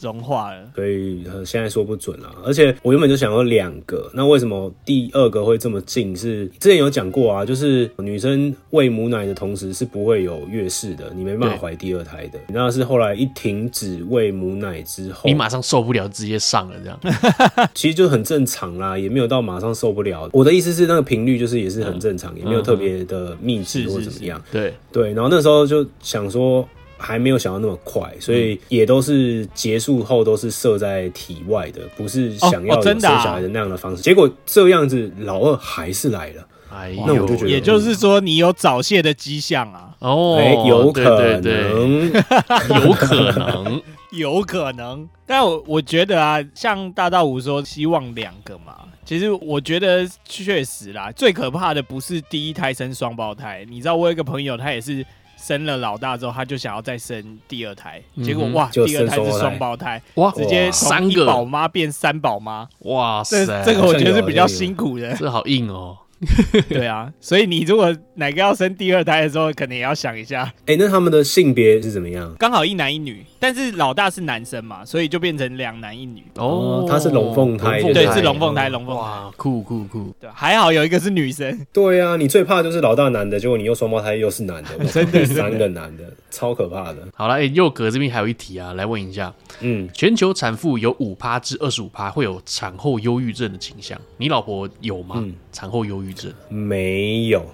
[0.00, 2.34] 融化了，所以现在说不准了。
[2.44, 6.14] 而且我原本就想要两个，那为什么第二个会这么近？
[6.14, 12.38] 是之前有讲过啊，就是女生喂母奶的同时是不会有月事的，你没办法怀第二胎的。
[12.48, 17.00] 那是后来一停止喂母奶之后，你马上受不了，直接上了这样。
[17.74, 20.28] 其实就很正常啦，也没有到马上受不了。
[20.32, 24.40] 我的意思是那个频率就是也是很正常，嗯、也没有特别的密集或怎么样。
[24.52, 26.68] 对对，然后那时候就想说。
[27.04, 34.02] 还没有想到那么快，所以也都是结束后都是射在体外的，不是想要生小孩的那样的方式。
[34.02, 36.46] 结果这样子，老二还是来了。
[36.72, 39.94] 哎，那我就觉得，也就是说你有早泄的迹象啊。
[40.00, 42.10] 哦，有可能，
[42.82, 45.08] 有可能，有可能。
[45.26, 51.12] 但我我觉得啊，像大道五说希望两个嘛，其实我觉得确实啦。
[51.12, 55.04] 最可怕的不是第一胎生双胞胎，你知道，我有一个朋友，他也是。
[55.44, 61.26] 生了老大之后，他就想要再生第二胎，结果哇，第二胎是双胞胎，哇，直接三个。
[61.26, 65.98] 宝妈变三宝妈，哇塞，这这个我觉得是比较辛苦的，这好硬哦。
[66.70, 70.44] 对啊，所以你如果哪个要生第二胎的时候，可能也要想一下。
[70.60, 72.34] 哎、欸，那他们的性别是怎么样？
[72.38, 76.24] 刚好一男一女，但是老大是男生嘛，所以就变成两男一女。
[76.36, 78.96] 哦，他是龙凤胎，对，是龙凤胎，龙凤。
[78.96, 80.14] 哇，酷酷酷！
[80.18, 81.60] 对，还好有一个是女生。
[81.70, 87.06] 对啊，你最怕就是老大男的，结果你又双胞胎又是男的， 真的三个男的，超可怕的。
[87.14, 89.30] 好了，哎、欸，佑哥这边还有一题啊，来问一下，
[89.60, 95.16] 嗯，全球产妇有五趴至二十五趴会有产后忧郁症的倾向，你老婆有吗？
[95.18, 97.44] 嗯产后忧郁症没有，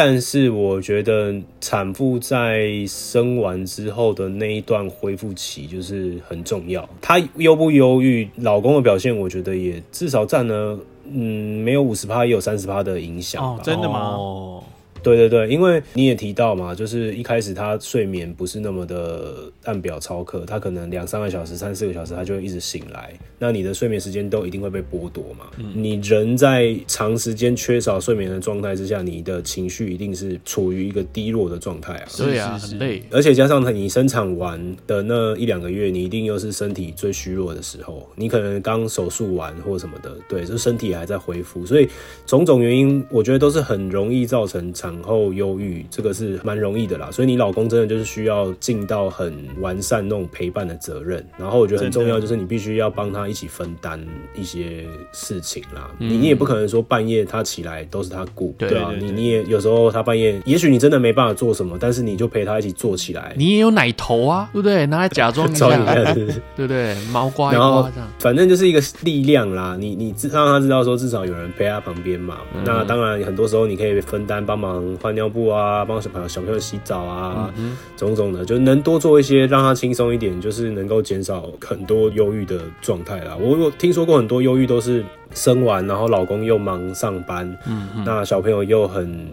[0.00, 6.88] 但是我觉得产妇在生完之后的那一段恢复期就是很重要。
[7.02, 10.78] 她忧不忧郁，老公的表现，我觉得也至少占了，
[11.10, 13.42] 嗯，没有五十趴也有三十趴的影响。
[13.44, 13.98] 哦，真的吗？
[14.10, 14.62] 哦
[15.02, 23.12] 对对对，因为你也提到嘛，就是一开始他睡眠不是那么的按表操课，他可能两三个小时、三四个小时，他就会一直醒来。
[23.38, 25.46] 那你的睡眠时间都一定会被剥夺嘛？
[25.58, 32.08] 嗯、你人在长时间缺少睡眠的状态之下，你的情绪一定是处于一个低落的状态啊。
[32.16, 33.00] 对啊，很累。
[33.10, 41.88] 而且加上他你生产完的那一两个月，你一定又是身体最虚弱的时候，你可能刚手术完或什么的，对，就身体还在恢复，所以
[42.26, 44.87] 种种原因，我觉得都是很容易造成产。
[44.88, 54.02] 产后忧郁这个是蛮容易的啦，所以你老公真的就是需要尽到很完善那种陪伴的责任，然后我觉得很重要就是你必须要帮他一起分担
[54.34, 55.90] 一些事情啦。
[55.98, 63.34] 你你也不可能说半夜他起来都是他顾，对啊，你你也有时候他半夜，也许你真的没办法做什么，但是你就陪他一起做起来。
[63.36, 64.86] 你也有奶头啊，对不对？
[64.86, 65.68] 拿来假装一下
[66.14, 66.24] 对
[66.56, 66.94] 不对？
[67.12, 69.76] 毛刮一刮这样，反正就是一个力量啦。
[69.78, 72.38] 你你让他知道说至少有人陪他旁边嘛。
[72.64, 74.77] 那当然很多时候你可以分担帮忙。
[75.00, 83.36] 换尿布啊，帮小朋友小朋友洗澡啊，嗯、种种的，就能多做一些，让他轻松一点，就是能够减少很多忧郁的状态啦。
[83.40, 87.56] 我有听说过很多忧郁都是生完，然后老公又忙上班，
[88.04, 89.26] 那小朋友又很。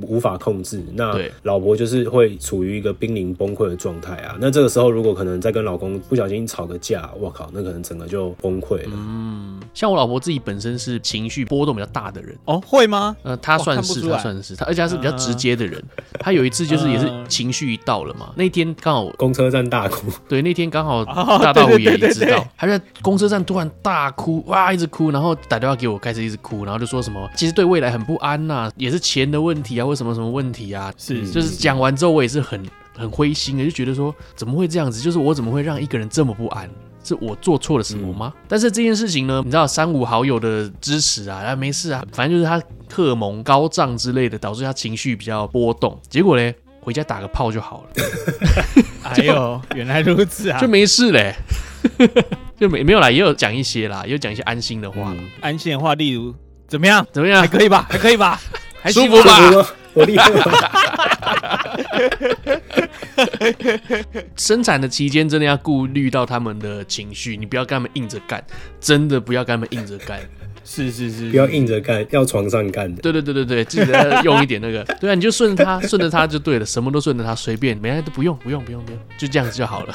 [0.00, 4.36] 无法控制，那老婆就是会处于一个濒临崩溃的状态啊。
[4.40, 8.90] 那这个时候，如果可能再跟老公不小心吵个架，我靠，那可能整个就崩溃了。
[8.92, 12.36] 嗯，像我老婆自己本身是情绪波动比较大的人。
[12.44, 13.16] 哦，会吗？
[13.22, 15.82] 呃，她算是，她算是，她而且她是比较直接的人。
[16.18, 21.04] 她有一次就是也是情绪一到了嘛，那天刚好公车站大哭，对，那天刚好
[21.38, 30.92] 大道五也也知道，她在公车站突然大哭，哇，一直哭，然后打电话给我，开始一直哭，然后就说什么，其实对未来很不安呐，也是钱的问题啊，为什么什么问题啊？
[30.96, 32.64] 是，就是讲完之后，我也是很
[32.96, 35.00] 很灰心的，就觉得说怎么会这样子？
[35.00, 36.68] 就是我怎么会让一个人这么不安？
[37.02, 38.30] 是我做错了什么吗？
[38.36, 42.62] 嗯、但是这件事情呢，你知道三五好友的支持啊，啊没事啊，反正就是他
[42.94, 45.98] 荷尔蒙高涨之类的，导致他情绪比较波动。
[46.10, 48.04] 结果呢，回家打个炮就好了。
[49.02, 51.34] 哎呦，原来如此啊，就没事嘞，
[52.60, 56.34] 就没没有啦，也有讲一些啦，也有讲一些安心的话，嗯、安心的话，例如
[56.68, 57.04] 怎么样？
[57.10, 57.40] 怎么样？
[57.40, 57.86] 还可以吧？
[57.88, 58.38] 还可以吧？
[58.82, 59.66] 还舒服吧？
[59.92, 60.30] 我厉害
[64.36, 68.42] 生产的期间真的要顾虑到他们的情绪，你不要跟他们硬着干，
[68.80, 70.20] 真的不要跟他们硬着干。
[70.64, 73.02] 是是是，不要硬着干，要床上干的。
[73.02, 74.84] 对对对对对，记得用一点那个。
[75.00, 79.94] 对啊，你就顺着他，顺着他就对了，什么都顺着他，随便，每样都不用，不用，不用，不用，就这样子就好了。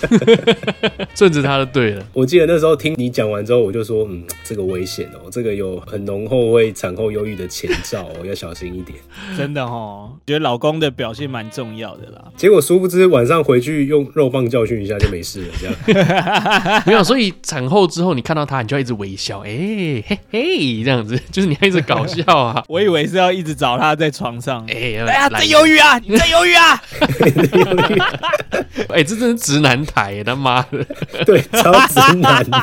[1.15, 2.05] 顺着他就对了。
[2.13, 8.99] 我记得那时候听你讲完之后，我就说，嗯，这个危险哦，这个有很浓厚会产后忧郁的前兆哦，要小心一点。
[9.37, 12.25] 真的哦，觉得老公的表现蛮重要的啦。
[12.35, 16.83] 结果殊不知晚上回去用肉棒教训一下就没事了，这样。
[16.85, 20.54] 没有，所以产后之后你看到他，你就要一直微笑，哎、欸，嘿嘿。
[20.83, 22.63] 这样子，就是你要一直搞笑啊！
[22.69, 24.65] 我以为是要一直找他在床上。
[24.69, 26.81] 哎、呀，在犹豫啊，你在 犹豫啊！
[28.89, 30.83] 哎、欸，这真是直男台，他妈的，
[31.25, 32.61] 对，超直男的，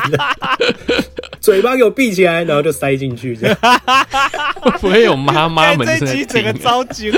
[1.39, 3.57] 嘴巴给我闭起来，然后就塞进去，这样
[4.79, 6.07] 不会有妈妈们在听。
[6.07, 7.11] 这集整个着急。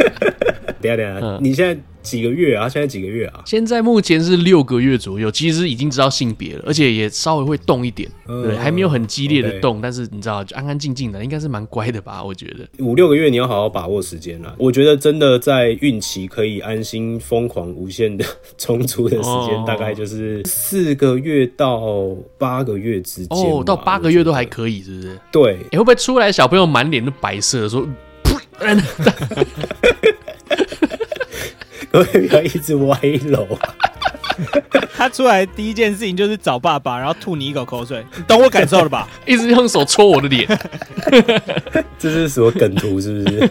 [0.80, 1.80] 等下等下，嗯、你现在。
[2.02, 2.68] 几个月啊？
[2.68, 3.40] 现在几个月啊？
[3.46, 12.20] 现在目前是六个月左右，其实已经知道性别了，而且也稍微会动一点，嗯、对，还没有很激烈的动，但是你知道，就安安静静的，应该是蛮乖的吧？
[12.20, 14.52] 我觉得五六个月你要好好把握时间啦。
[14.58, 18.24] 我觉得真的在孕期可以安心疯狂无限的
[18.58, 23.38] 充足的时间，哦、大概就是四个月到八个月之间。
[23.38, 25.20] 哦，到八个月都还可以，是不是？
[25.30, 27.82] 对，欸、会不会出来小朋友满脸的白色，说？
[27.82, 27.88] 可
[31.90, 33.46] 不可以不要一直歪楼？
[34.96, 39.06] 他出来第一件事情就是找爸爸，然后吐你一口口水，你 懂我感受了吧？
[39.26, 40.46] 一直用手戳我的脸，
[41.98, 43.00] 这是什么梗图？
[43.00, 43.50] 是不是？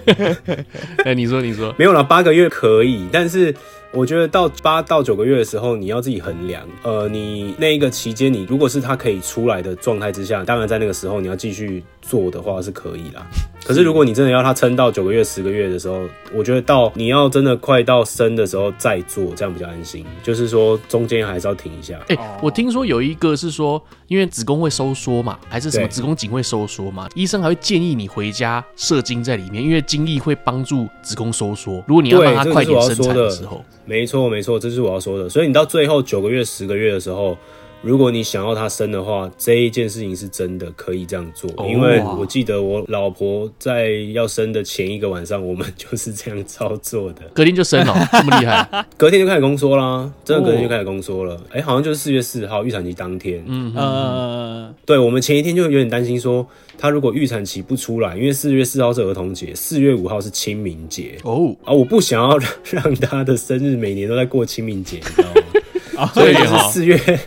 [1.06, 3.54] 哎，你说，你说，没有了，八个月可以，但是。
[3.94, 6.66] 我觉得到八到九个月的时候，你要自己衡量。
[6.82, 13.28] 呃，你那一个期间，你如果是他可以出来的状态之下，当然在那个时候你要继续做的话是可以啦。
[13.64, 20.06] 可是如果你真的要他撑到九个月、十个月的时候，我觉得到你要真的快到生的时候再做，这样比较安心。
[20.24, 22.00] 就是说中间还是要停一下。
[22.08, 23.82] 哎、欸，我听说有一个是说，
[24.12, 31.82] 因为子宫会收缩嘛，还是什么子宫颈会收缩嘛，医生还会建议你回家射精在里面，因为精液会帮助子宫收缩。
[31.88, 33.64] 如果你要让它快点生产的时候。
[33.86, 35.30] 没错，没错，这是我要说的。
[35.30, 37.38] 所以你到最后九个月、十个月的时候，
[37.82, 41.50] 如果你想要他生的话，这一件事情是真的可以这样做。
[41.56, 41.68] Oh.
[41.68, 47.22] 因为我记得我老婆在要生的前一个晚上，我们就是这样操作的。
[47.34, 48.86] 隔天就生了， 这么厉害？
[48.96, 51.34] 隔天就开始宫缩啦，真的隔天就开始宫缩了。
[51.50, 51.54] 哎、oh.
[51.56, 53.44] 欸，好像就是四月四号预产期当天。
[53.48, 56.46] 嗯嗯，对，我们前一天就有点担心说，
[56.78, 61.18] 他如果预产期不出来，因为四月四号是儿童节，四月五号是清明节。
[61.24, 61.56] 哦、oh.
[61.66, 62.52] 啊，我不想要让
[62.84, 66.08] 让他的生日每年都在过清明节，你知道吗？
[66.14, 67.20] 所以就是四月。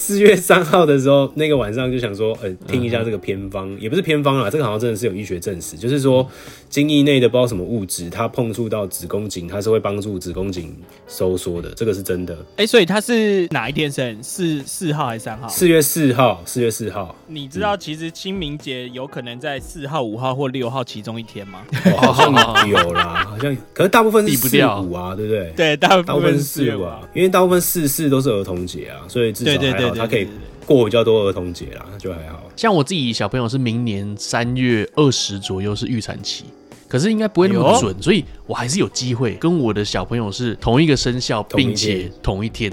[0.00, 6.26] 四月三号的时候，那个晚上就想说，呃，听一下这个偏方，也不是偏方啦，这个好像真的是有医学证实，就是说，
[6.70, 10.74] 精液内的不知道什么物质，它碰触到子宫颈，它是会帮助子宫颈
[11.06, 12.34] 收缩的，这个是真的。
[12.52, 14.22] 哎、欸，所以它是哪一天生？
[14.22, 15.46] 四四号还是三号？
[15.48, 17.14] 四月四号，四月四号。
[17.26, 21.60] 你知道其实清明节有可能在四号、五号或六号其中一天吗？
[21.98, 22.32] 好像
[22.66, 25.52] 有啦，好像，可是大部分是四五啊，对不对？
[25.54, 30.06] 对，大部分是四五啊，因为大部分四四都是儿童节啊，所以至少还好。
[30.06, 30.28] 他可以
[30.66, 32.42] 过比较多儿童节啦，就还好。
[32.56, 36.44] 像我自己小朋友是明年三月二十左右是预产期，
[36.88, 42.72] 可是应该不会那么准，哎、所以我还是有机会跟我的小朋友是同一个生肖，并且同一天，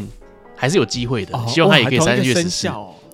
[0.56, 1.38] 还是有机会的。
[1.48, 2.70] 希望他也可以三月十四，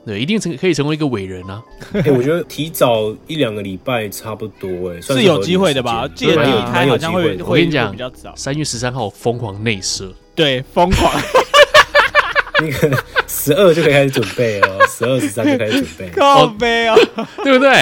[0.06, 1.64] 对，一定成可以成为一个伟人啊！
[1.94, 6.06] 哎、欸，我觉得提早一两个礼拜差不多、欸，哎， 是有机会的吧？
[6.14, 7.96] 记得他好像会，我跟你讲，
[8.36, 11.10] 三月十三号疯狂内射，对，疯狂。
[12.64, 12.98] 那个
[13.28, 16.96] 十二就可以开始准备了， 十二十三就开始准备，靠背哦，
[17.44, 17.74] 对不对？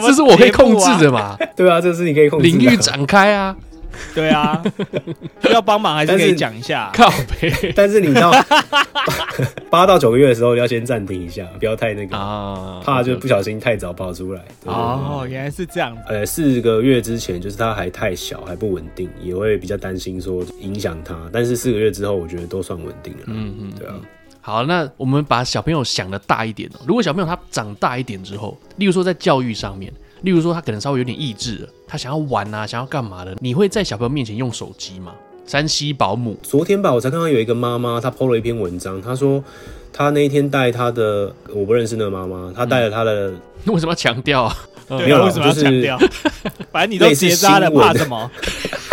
[0.00, 1.36] 这是我可以控制的嘛？
[1.56, 2.56] 对啊，这是你可以控制的。
[2.58, 3.54] 领域展开啊，
[4.14, 4.62] 对啊，
[5.50, 6.90] 要帮忙还是可以讲一下。
[6.94, 7.10] 靠
[7.40, 8.32] 背，但是你到
[9.68, 14.40] 八到九个月的时候，你要先暂停一下，不要太那个啊，怕就不小心太早跑出来。
[14.64, 15.96] 哦，原来是这样。
[16.08, 21.16] 呃，四个月之前就是他还太小，还不稳定，也会比较担心说影响他。
[21.32, 23.20] 但是四个月之后，我觉得都算稳定了。
[23.26, 23.94] 嗯嗯，对啊。
[24.40, 26.80] 好，那我们把小朋友想的大一点哦。
[26.86, 35.12] 如果小朋友他长大一点之后，例如说在教育上面，例如说他可能稍微有点意志了，他想要玩啊，想要干嘛的，你会在小朋友面前用手机吗
[35.46, 39.42] 山西保姆，昨天吧，我才看到有一个妈妈，她 PO 了一篇文章，她说
[39.92, 43.32] 她那一天带她的，我不认识那个妈妈，她带了她的，
[43.66, 44.56] 为什么要强调啊？
[44.88, 45.98] 没有，为什么要强调？
[46.72, 48.30] 反正你都结扎了，怕什么？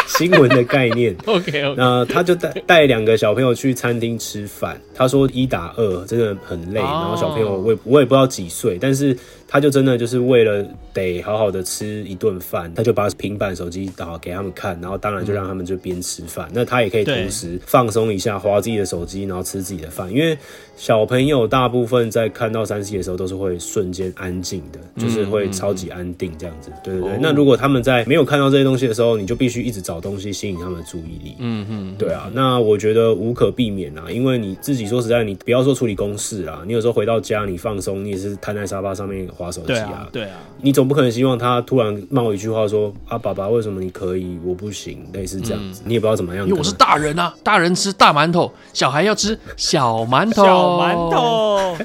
[0.07, 1.75] 新闻的概念， OK。
[1.77, 9.15] 那他就带带两个小朋友去餐厅吃饭，他说一打二真的很累，然后小朋友我也我也不知道几岁，但是。
[9.49, 10.61] 他就真的就是为了
[10.93, 20.11] 得好好的吃一顿饭，他就把平板手机打给他们看，然后当然就让他们就边吃饭，嗯、那他也可以同时放松一下，滑自己的手机，然后吃自己的饭。
[20.11, 20.37] 因为
[20.75, 26.69] 小朋友大部分在看到三 C 的时候都是会瞬间安静的，就是会超级安定这样子。
[26.83, 27.11] 对对对。
[27.13, 31.35] 哦、那如果他们在没有看到这些东西的时候，你就必须一直找东西吸引他们的注意力。
[31.39, 31.95] 嗯嗯。
[31.97, 39.27] 对啊，那我觉得无可避免啊，因为你自己说实在，你不要说处理公事啊，你有时候回到家你放松，你也是瘫在沙发上面。
[39.37, 46.45] 划手机啊，啊，对啊，你总不可能希望他突然冒一句话说啊，爸爸为什么你可以我不行，类似这样子，嗯、你也不知道怎么样。
[46.47, 50.45] 因为我是大人啊，大人吃大馒头，小孩要吃小馒头。
[50.45, 51.77] 小馒头。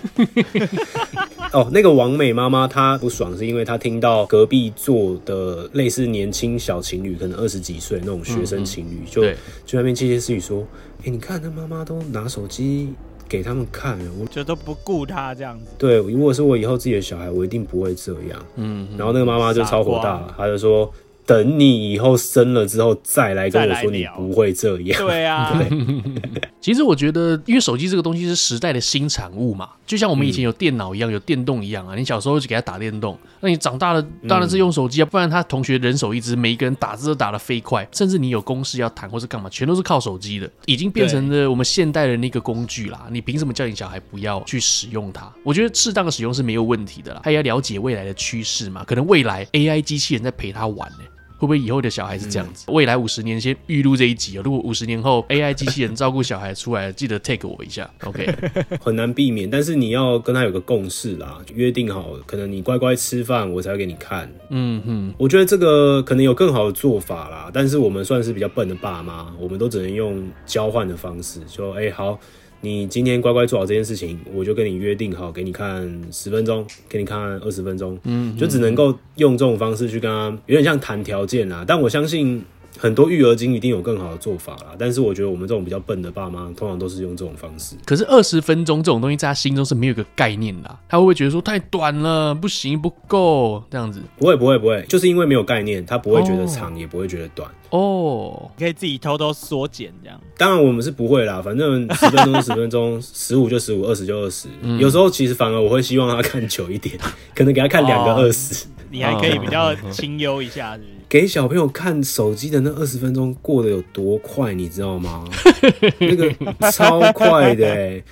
[1.53, 10.67] 哦，那个王美妈妈她不爽，是因为她听到隔壁坐的类似年轻小情侣，可能二十几岁那种学生情侣，嗯嗯就对就那边窃窃私语说，
[11.01, 12.95] 哎、欸，你看那妈妈都拿手机。
[13.29, 15.65] 给他们看，我就都不顾他这样子。
[15.79, 18.45] 对，如果是我以后自己的小孩，我一定不会这样。
[18.57, 20.93] 嗯，然后那个妈妈就超火大，她就说。
[21.25, 25.07] 等你以后生了之后再来跟我说，你不会这样。
[25.07, 25.71] 对啊， 对。
[26.61, 31.97] 其实我觉得，因为手机这个东西是时代的新产物嘛，就像我们以前有电脑一样，有电动一样啊。
[31.97, 43.07] 你小时候就给他打电动，那你长大了当然是用手机啊，不然他同学人手一支，每一个人打字都打得飞快，甚至你有公事要谈或是干嘛，全都是靠手机的，已经变成了我们现代人的一个工具啦。
[43.11, 45.29] 你凭什么叫你小孩不要去使用它？
[45.43, 47.21] 我觉得适当的使用是没有问题的啦。
[47.25, 50.99] 他也要了解未来的趋势嘛，可能未来 AI 机器人在陪他玩呢。
[51.47, 52.65] 不会以后的小孩是这样子？
[52.69, 54.43] 嗯、未来五十年先预录这一集哦。
[54.45, 57.89] 如果五十年后 AI 机器人照顾小孩出来， 记得 take 我一下。
[58.05, 58.33] OK，
[58.81, 64.33] 很难避免，但是你要跟他有个共识啦，约定好，可能你乖乖吃饭，我才会给你看。
[64.51, 72.19] 嗯哼，我觉得这个可能有更好的做法啦，但是我们算是比较笨的爸妈，我们都只能用交换的方式，说，哎、欸，好。
[72.63, 81.63] 你今天乖乖做好这件事情，我就跟你约定好，给你看十分钟，给你看二十分钟，嗯，就只能够用这种方式去跟他，有点像谈条件啦。
[81.69, 82.43] 但我相信。
[82.83, 87.77] 很多育儿经一定有更好的做法啦，但是我觉得我们这种比较笨的爸妈，通常都是用这种方式。
[87.87, 94.03] 可是二十分钟这种东西，在他心中是没有一个概念的，他会不会觉得说太短了，不行，不够这样子？
[94.19, 97.49] 不会，不会，不会，就是因为没有概念，他不会觉得长，哦、也不会觉得短。
[97.71, 100.21] 哦，你可以自己偷偷缩减这样。
[100.37, 104.49] 当然我们是不会啦，反正十分钟就十分钟， 十五就十五，二十就二十。
[104.81, 106.99] 有时候其实反而我会希望他看久一点，
[107.33, 110.93] 可能给他看两个二十，你还可以比较清幽一下是不是？
[111.09, 115.25] 给小朋友看手机的那二十分钟过得有多快，你知道吗？
[115.99, 116.31] 那个
[116.71, 118.05] 超快的欸，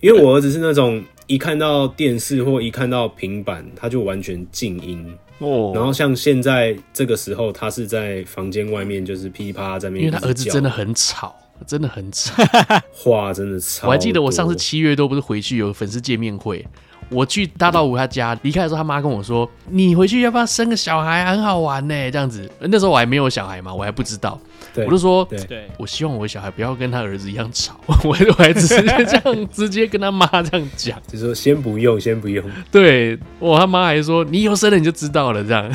[0.00, 5.04] 因为我儿子是那种一看到电视或一看到平板，他就完全静音
[5.38, 5.72] 哦。
[5.74, 12.32] 然后像现在这个时候，他是在房间外面就是噼啪在那边，因为他儿子真的很吵，真的很吵，
[12.92, 13.86] 话真的吵。
[13.86, 16.66] 我还记得我上次七月多不是回去有粉丝见面会。
[17.10, 21.24] 我去大道五他家离开的时候，他妈跟我说：“你回去要不要生个小孩？
[21.24, 24.38] 很好玩呢。”这样子，那时候我还没有小孩嘛，我还不知道。
[24.74, 32.44] 我就说：“对，对我希望我的小孩不要跟他儿子一样吵。” 我我还直接这样直接跟他妈这样讲，就说先不用，先不用。
[32.70, 35.68] 对，我他妈还说：“你以后生了你就知道了。”这样。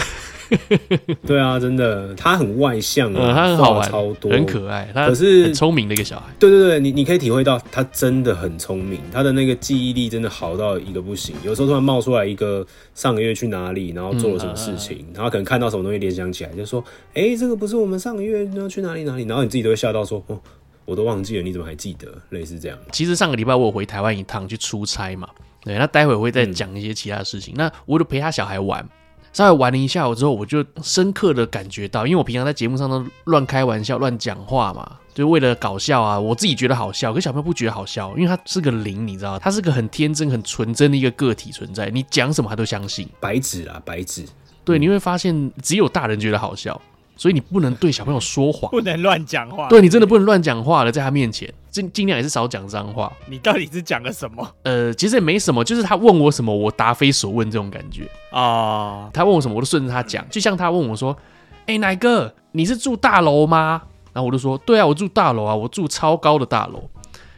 [1.25, 4.89] 对啊，真的，他很外向啊，嗯、他很好玩，超多，很可爱。
[4.93, 6.25] 他可是很聪明的一个小孩。
[6.39, 11.35] 对对对，你你可以体会到他真的很聪明，他的那个记忆力真的好到一个不行。
[11.43, 16.83] 有时候突然冒出来一个上个月去哪里，然后做了什么事情，嗯啊啊、然后可能看到什么东西联想起来，就说
[17.13, 20.39] ：“哎、欸，这个不是我们上个月要去哪里哪里？”然后你自己都会吓到说：“哦，
[20.85, 22.77] 我都忘记了，你怎么还记得？”类似这样。
[22.91, 25.29] 其实上个礼拜我有回台湾一趟去出差嘛，
[25.63, 27.53] 对，那待会会再讲一些其他的事情。
[27.55, 28.87] 嗯、那我就陪他小孩玩。
[29.33, 43.09] 稍微玩了一下午之后，我就深刻的感觉到，因为我平常在节目上都乱开玩笑、乱讲话嘛，就为了搞笑啊，我自己觉得好笑，可小朋友不觉得好笑，因为他是个零，你知道，他是个很天真、很纯真的一个个体存在，你讲什么他都相信。
[43.19, 44.23] 白纸啊，白纸。
[44.63, 46.79] 对，你会发现只有大人觉得好笑。
[47.15, 49.69] 所以你不能对小朋友说谎，不能乱讲话。
[49.69, 53.11] 对，你真的不能乱讲话了，在他面前尽尽量也是少讲脏话。
[53.25, 54.47] 你到底是讲了什么？
[54.63, 58.39] 呃，其实也没什么，就是他问我什么，我答非所问这种感觉啊。
[58.39, 60.23] 哦、他问我什么，我都顺着他讲。
[60.29, 61.17] 就像他问我说
[61.65, 63.81] ：“哎、欸，奶哥，你是住大楼吗？”
[64.13, 66.87] 然后我就说：“对啊，我住大楼啊，我住超高的大楼。”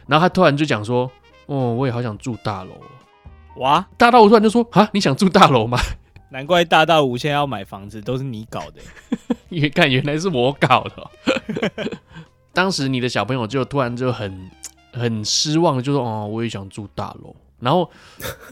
[0.06, 1.10] 然后他突然就讲说
[1.46, 2.72] ：“哦，我也好想住大楼。”
[3.56, 3.86] 哇！
[3.96, 5.78] 大到我突然就说：“啊，你想住大楼吗？”
[6.28, 8.82] 难怪大到无限要买房子，都是你搞的。
[9.48, 11.10] 因为看原来是我搞的。
[12.56, 14.50] 当时你的小朋友就突然就很
[14.94, 17.90] 很失望，就说：“哦，我也想住大楼。”然后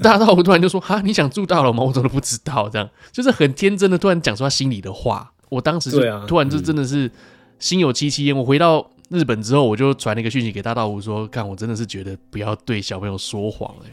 [0.02, 1.82] 大到我突然就说：“哈，你想住大楼吗？
[1.82, 5.32] 我怎么都不知道。”这样就是很天真的突然讲出他心里的话。
[5.48, 7.10] 我当时就突然就真的是
[7.58, 8.36] 心有戚戚焉。
[8.36, 13.90] 我回到日本之后，我就传了一个讯息给大道五说：“看，我真的是觉得不要对小朋友说谎。”哎。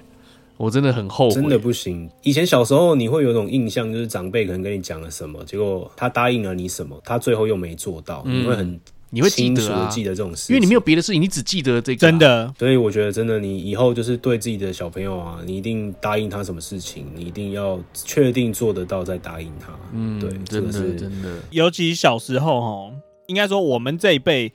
[0.58, 2.08] 我真的很后悔，真的不行。
[2.22, 8.80] 以前小时候你会有种印象，就是长辈可能跟你讲了什么，结果他答应了你什么，他最后又没做到，嗯、你会很
[9.12, 12.10] 你会记得、啊记得这种事，因为你没有别的事情，你只记得这个、啊。
[12.10, 19.78] 真的，所以我觉得真的，你以后就是对自己的小朋友啊，你一定答应他什么事情，你一定要确定做得到再答应他。
[19.94, 21.38] 嗯，对，真的是真的。
[21.52, 22.96] 尤其小时候哈，
[23.28, 24.52] 应该说我们这一辈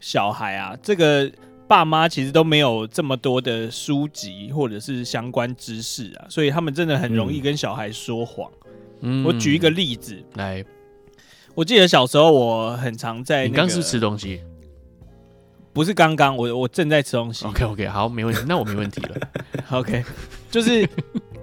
[0.00, 1.30] 小孩啊，这个。
[1.68, 8.50] 爸妈其实都没有这么多的书籍或者是相关知识啊，所以他们真的很容易跟小孩说谎。
[9.00, 10.62] 嗯，我举一个例子来，
[11.54, 13.48] 我记得小时候我很常在、那个。
[13.48, 14.40] 你刚是吃东西？
[15.72, 17.44] 不是刚刚，我我正在吃东西。
[17.46, 19.16] OK OK，好，没问题，那我没问题了。
[19.72, 20.04] OK，
[20.50, 20.86] 就是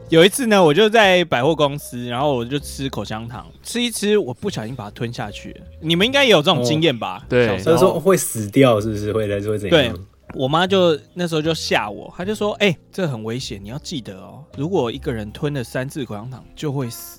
[0.09, 5.61] 有一次呢，我就在百货公司，然后我就吃口香糖，吃一吃，我不小心把它吞下去了。
[5.81, 7.25] 你们应该也有这种经验吧？
[7.27, 9.11] 对，所以说会死掉，是不是？
[9.11, 9.93] 会来说怎样？
[9.93, 10.01] 对。
[10.35, 14.43] 我妈就那时候就吓我，她就说：“哎、欸，这很危险，你要记得哦。
[14.55, 17.18] 如果一个人吞了三次口香糖，就会死。”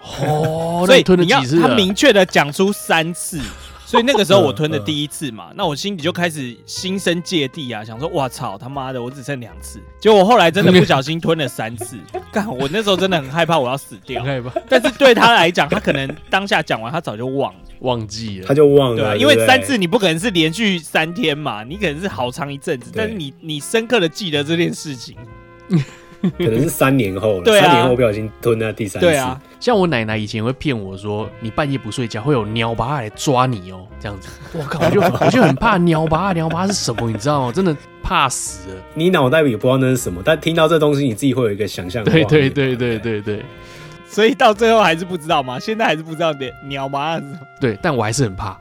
[0.00, 1.60] 哦，所以吞了几次？
[1.60, 3.40] 她明确的讲出三次。
[3.86, 11.96] 所以那个时候我吞的第一次嘛，那我心里就开始心生芥蒂啊，想说：“哇操，他妈的，我只剩两次。”结果我后来真的不小心吞了三次，
[12.32, 12.48] 干！
[12.48, 14.24] 我那时候真的很害怕我要死掉。
[14.68, 17.60] 但是对他来讲，他可能当下讲完，他早就忘了。
[17.78, 25.14] 忘记了，他就忘了，因为三次你不可能是连续三天嘛，你可能是好长一阵子，但是你你深刻的记得这件事情，
[26.20, 34.28] 可能是三年后了，三年后不小心吞了第三次，对啊，像我奶奶以前会骗我说，你半夜不睡觉会有鸟巴来抓你哦，这样子。
[34.52, 37.10] 我靠，我就我就很怕鸟巴，鸟巴是什么？
[37.10, 37.52] 你知道吗？
[37.52, 38.76] 真的怕死了。
[38.94, 42.04] 你脑袋也不知道那是什么，但听到这东西，你自己会有一个想象。
[42.04, 43.42] 对对对对对对。
[44.06, 45.58] 所以到最后还是不知道吗？
[45.58, 47.38] 现在还是不知道鸟鸟爸是什么？
[47.60, 48.58] 对，但我还是很怕。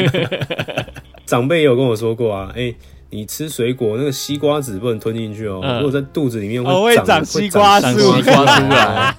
[1.24, 2.76] 长辈也有跟我说过啊，哎、欸。
[3.10, 9.16] 你吃水果，那个西瓜籽不能吞进去哦，如果在肚子里面会长、哦、会长西瓜树，西瓜出来。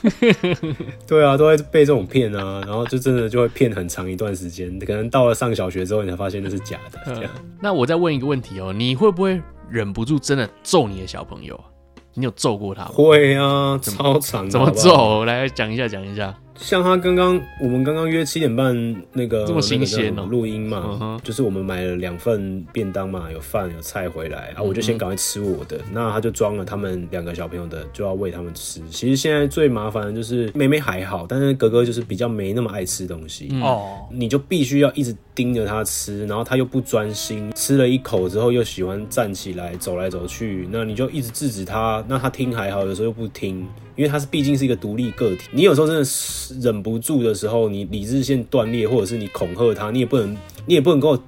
[1.08, 7.00] 对啊，都会被这种骗啊，然后就真的就会骗很长一段时间，可能到了上小学之后，你才发现那是假的。
[7.06, 11.58] 这样，那我再问一个问题哦，你会不会忍不住真的揍你的小朋友？
[12.14, 12.90] 你有揍过他吗？
[12.94, 14.48] 会啊，超长。
[14.48, 15.24] 怎么揍？
[15.24, 16.32] 来讲一下，讲一下。
[16.60, 18.74] 像他刚刚，我们刚刚约七点半
[19.12, 28.80] 那个这么新鲜哦，录音嘛，嗯、就是我们买了两份便当嘛，有饭有菜回来，啊、我就先赶快吃我的，嗯、那他就装了他们两个小朋友的，就要喂他们吃。
[28.90, 33.48] 其实现在最麻烦的就是妹妹还好，但是哥哥就是比较没那么爱吃东西。
[33.62, 43.66] 哦，嗯、你就必须要一直盯着他吃，然后他又不专心，吃了一口之后又喜欢站起来走来走去，那你就一直制止他，那他听还好，有时候又不听。
[43.96, 50.36] 因为他是毕竟是一个独立个体，你有时候真的是忍不住的时候，你理智线断裂，或者是你恐吓他，你也不能，
[50.66, 51.18] 你也不能够。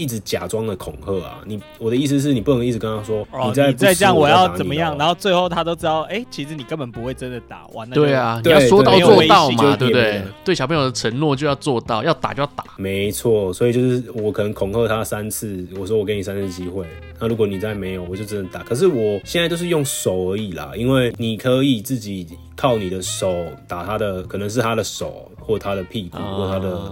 [0.00, 1.40] 一直假装的恐吓啊！
[1.44, 4.96] 你我的意思是你不能一直跟他说，哦、你再再这样我要怎么样？
[4.96, 7.88] 然后最后他都知道，哎、欸，其实你根本不会真的打完。
[7.90, 10.22] 对啊，你要说到做到嘛，对不对？
[10.42, 12.64] 对小朋友的承诺就要做到，要打就要打。
[12.78, 16.86] 没错，所以就是我可能恐吓他三次，我说我给你三次机会。
[17.18, 18.62] 那如果你再没有，我就真的打。
[18.62, 22.26] 可是我现在就是用手而已啦，因为你可以自己
[22.56, 23.30] 靠你的手
[23.68, 26.90] 打他的，可能是他的手或他的屁股或他的。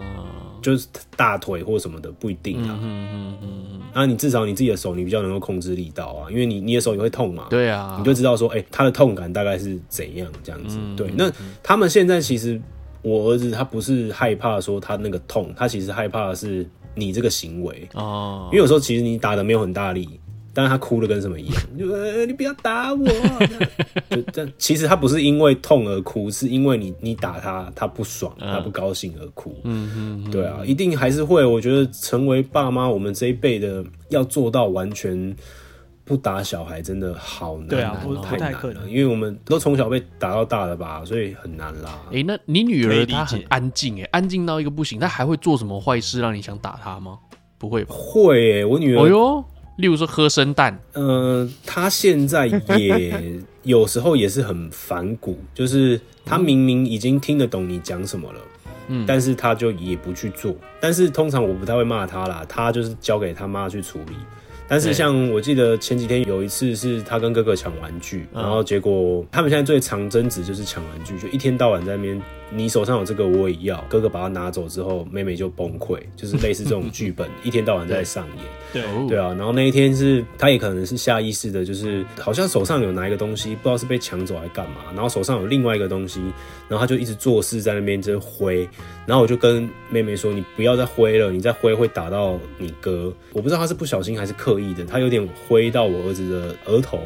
[0.72, 11.10] 啊就是大腿或什么的不一定啊，嗯嗯嗯嗯，那你至少你自己的手你比较能够控制力道啊，因为你你的手也会痛嘛，对啊，你就知道说，哎、欸，他的痛感大概是怎样这样子，嗯、对。
[11.16, 11.30] 那
[11.62, 12.60] 他们现在其实，
[13.02, 17.88] 我儿子他不是害怕说他那个痛，他其实害怕的是你这个行为。
[17.94, 20.20] 哦，因为有时候其实你打的没有很大力。
[20.58, 21.62] 但是他哭的跟什么一样？
[21.78, 23.06] 就呃，你不要打我。
[24.10, 29.54] 就但其实他不是因为痛而哭，是因为你你打他，他不爽，他不高兴而哭。
[29.62, 31.44] 嗯嗯，对啊，一定还是会。
[31.44, 35.32] 我觉得成为爸妈，我们这一辈的要做到完全
[36.04, 37.68] 不打小孩，真的好难。
[37.68, 38.74] 对啊，太难了。
[38.88, 42.00] 因为我们都从小被打到大的吧，所以很难啦。
[42.06, 47.16] 哎、欸，那你女儿她很安静，哎，安静到一个不行，她还会做什么坏事让你想打她吗？
[47.58, 47.94] 不会吧？
[47.96, 49.04] 会、欸，我女儿。
[49.04, 49.44] 哎呦。
[49.78, 58.40] 例如说喝生蛋，嗯、呃，他现在也有时候也是很反骨，就是他明明已经听得懂你讲什么了，
[58.88, 60.52] 嗯，但是他就也不去做。
[60.80, 64.16] 但是通常我不太会骂他啦，他就是交给他妈去处理。
[64.70, 72.20] 但是像我记得前几天有一次是他跟哥哥抢玩具，然后结果他们现在最常争执就是抢玩具，就一天到晚在那边。
[72.50, 78.44] 你手上有这个我也要，哥哥把它拿走之后，妹妹就崩溃，就是类似这种剧本， 一天到晚在上演。
[78.70, 86.20] 对对啊，然后那一天是他也可能是下意识的，就是好像手上有拿一个东西，不知道是被抢走还干嘛，然后手上有另外一个东西，
[86.68, 88.68] 然后他就一直做事在那边在挥，
[89.06, 97.00] 然后我就跟妹妹说：“你不要再挥了，你再挥会打到你哥。”我不知道他是不小心还是刻意的，他有点挥到我儿子的额头。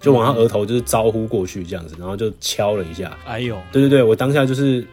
[0.00, 3.16] 就往他额头就是招呼过去这样子，然后就敲了一下。
[3.26, 4.84] 哎呦，对对对，我当下就是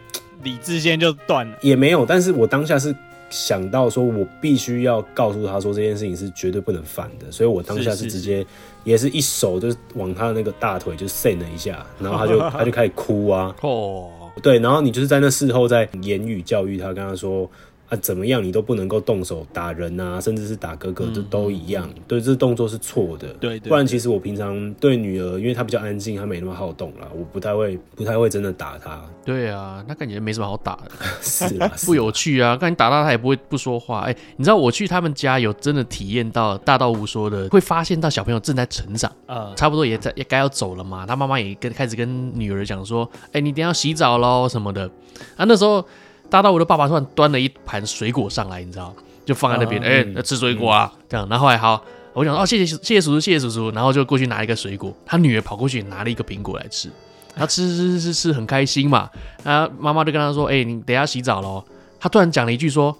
[0.44, 2.94] 理智线就断了，也没有，但是我当下是
[3.30, 8.46] 想到说，我必须要告诉他说这件事情是绝对不能犯的，所以我当下是直接
[8.84, 13.56] 也是一手就是往他的那个大腿就扇了一下，然后他就 他就开始哭啊。
[13.62, 14.10] 哦，
[14.44, 17.50] 对，然后你就是在那事后在言语教育他，跟他说。
[17.90, 21.90] 啊，怎么样你都不能够动手打人啊，甚至是打哥哥，这都一样。
[21.96, 23.30] 嗯、对，这动作是错的。
[23.36, 29.02] 对，不然其实我平常对女儿，因为她比较安静，她没那么好动啦，我不太会，不太会真的打她。
[29.24, 32.58] 对啊，那感觉没什么好打的， 是啊， 不有趣啊。
[32.58, 34.02] 看你打到她也不会不说话。
[34.02, 41.06] 哎、欸，你知道我去他们家有真的体验到大道无说的，会发现到小朋友正在成长，啊、嗯，差不多也在也该要走了嘛。
[41.06, 44.90] 他妈妈也跟开始跟女儿讲说，哎、欸，你等下要洗澡喽什么的。
[45.38, 45.86] 啊，那时候。
[46.30, 48.94] 大到我的爸爸突然端了一盘水果上来，你知道，
[49.26, 51.28] 就放在那边，哎、uh, 欸，吃水果啊，嗯、这样。
[51.30, 53.72] 然后后来好，我想哦，谢谢谢谢叔叔，谢谢叔叔。
[53.72, 56.90] 然后就过去拿一个水果，他女儿跑过去拿了一个苹果来吃，
[57.34, 59.10] 然后吃吃吃吃吃，很开心嘛。
[59.44, 61.64] 啊，妈妈就跟他说，哎、欸，你等一下洗澡喽。
[62.00, 62.96] 他突然讲了一句说，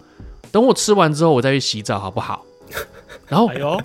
[0.52, 2.44] 等我吃完之后，我再去洗澡，好不好？
[3.28, 3.82] 然后，哎呦，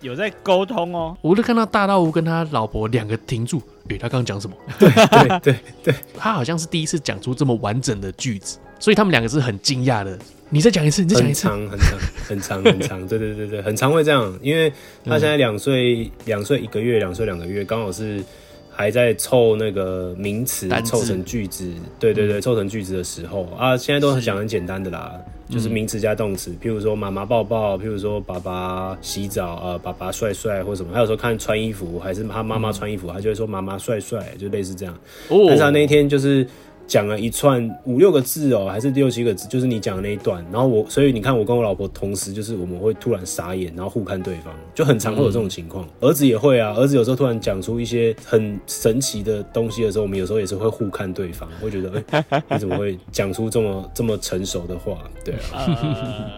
[0.00, 1.16] 有在沟通哦。
[1.20, 4.56] 我就看到大道屋跟他老婆两个停住，哎、欸，他刚刚讲什么？
[4.78, 8.58] 对对对对，他好像是第一次讲出这么完整的句子。
[8.78, 10.18] 所以他们两个是很惊讶的。
[10.48, 11.48] 你再讲一次，你再讲一次。
[11.48, 11.98] 很长很长
[12.28, 14.32] 很长很长， 对对对对，很常会这样。
[14.40, 14.72] 因为
[15.04, 18.22] 他现在两岁两岁一个月，两岁两个月，刚好是
[18.70, 21.68] 还在凑那个名词凑成句子，
[21.98, 25.12] 对对对，凑成句子的时候啊，现在都很讲很简单的啦，
[25.50, 34.96] 就是名词加动词，譬如说妈妈抱抱，譬如说爸爸洗澡啊，爸爸帅帅或什么，还有时候看穿衣服，还是他妈妈穿衣服，他就会说妈妈帅帅，就类似这样。
[35.28, 36.46] 但是他那一天就是。
[36.86, 40.44] 讲了一串五六个字哦，还是六七个字，就是你讲的那一段。
[40.52, 45.84] 然后我，所以你看，我跟我老婆同时就是我们会突然傻眼，然后互看对方，就很常会有这种情况。
[45.84, 54.98] 嗯、儿子也会啊，儿子有时候突然讲出一些很神奇的东西的时候，我们有时候也是会互看对方，会觉得哎、欸， 你怎么会讲出这么这么成熟的话？
[55.24, 56.30] 对啊，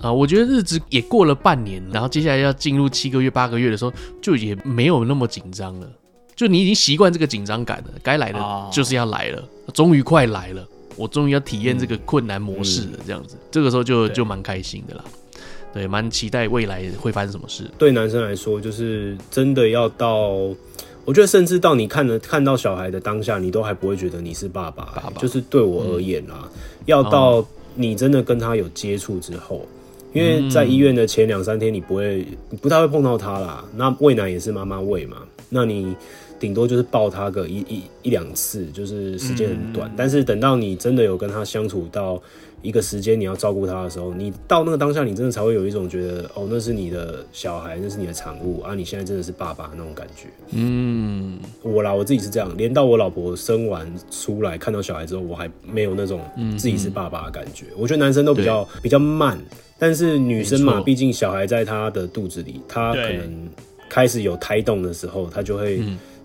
[0.02, 5.88] 啊，我觉得日子也过了半年，然后接下来要进入七个月、八个月的时候，就也没有那么紧张了。
[6.34, 9.42] 就你已经习惯这个紧张感了，该来的就是要来了，
[9.74, 10.66] 终于快来了，
[10.96, 15.04] 我终于要体验这个困难模式了，这样子，这个时候就就蛮开心的啦，
[15.72, 17.70] 对，蛮期待未来会发生什么事。
[17.78, 20.30] 对男生来说，就是真的要到，
[21.04, 25.20] 我觉得甚至到你看了看到小孩的当下，你都还不会觉得你是爸爸，爸爸。
[25.20, 26.48] 就是对我而言啦，
[26.86, 29.66] 要到你真的跟他有接触之后，
[30.12, 35.16] 因为在医院的前两三天，你不会，你不太会碰到他啦，那喂奶也是妈妈喂嘛，
[35.52, 35.94] 那你。
[36.42, 39.88] 顶多就是抱他个一一一两次，就是时间很短。
[39.88, 42.20] 嗯、但是等到你真的有跟他相处到
[42.62, 48.74] 一个时间，你要照顾他的时候，你到那个当下，你真的才会有一种觉得，哦，那是你的小孩，那是你的产物啊！
[48.74, 50.26] 你现在真的是爸爸那种感觉。
[50.50, 56.20] 嗯，我啦，我自己是这样，连到我老婆生完出来看到小孩之后，我还没有那种
[56.58, 57.66] 自己是爸爸的感觉。
[57.66, 59.38] 嗯、我觉得男生都比较比较慢，
[59.78, 63.48] 但是女生嘛，毕竟小孩在她的肚子里，她可能
[63.92, 65.82] 开始有胎动的时候，他就会。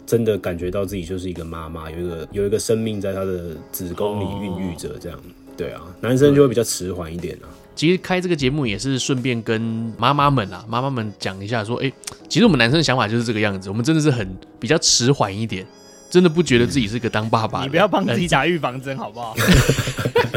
[0.08, 5.20] 真的感觉到自己就是一个妈妈，有一个有一个生命在他的子宫里孕育着，这样。
[5.58, 7.52] 对啊，男生就会比较迟缓一点啊。
[7.76, 9.60] 其实开这个节目也是顺便跟
[9.98, 11.92] 妈妈们啊，妈妈们讲一下，说，哎，
[12.30, 14.26] 其实我们男生的想法就是这个样子，我们真的是很
[14.62, 15.68] 比较迟缓一点，
[16.10, 17.66] 真的不觉得自己是个当爸爸的。
[17.66, 19.36] 你不要帮自己打预防针好不好？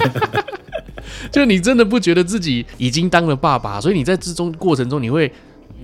[1.31, 5.33] 就你真的不觉得自己已经当了爸爸，所以你在之中过程中，你会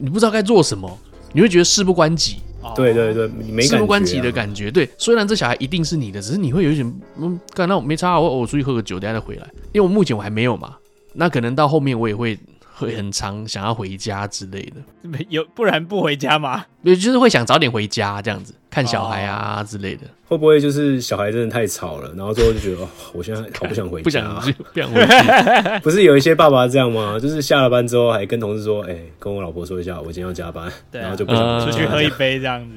[0.00, 0.98] 你不知道该做什么，
[1.36, 2.38] 你会觉得事不关己。
[2.74, 4.70] 对对对，没事不关己的感觉。
[4.70, 9.46] 对，虽然这小孩一定是你的，只是你会有一点，嗯，干那我没差，我我出去喝个酒，等下再回来。
[9.72, 10.76] 因为我目前我还没有嘛，
[11.12, 12.38] 那可能到后面我也会。
[12.78, 16.66] 会很长想要回家之类的，没有，不然不回家吗？
[16.84, 20.02] 对，就是会想早点回家这样子，看小孩啊之类的。
[20.28, 24.24] 会不会就是小孩真的太吵了，然后最后就觉得 哦，我现在好不想回家，不想
[24.74, 25.80] 不想回去。
[25.82, 27.18] 不是有一些爸爸这样吗？
[27.18, 32.68] 就是下了班之后还跟同事说，哎，跟我老婆说一下，我今天要加班， 然后就不想出去喝一杯这样子。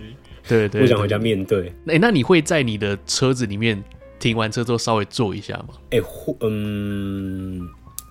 [0.48, 1.74] 对对，不想回家面对。
[1.88, 3.84] 哎，那你会在你的车子里面
[4.20, 5.76] 停完车之后稍微坐一下吗？
[5.92, 6.00] 哎，
[6.40, 7.68] 嗯。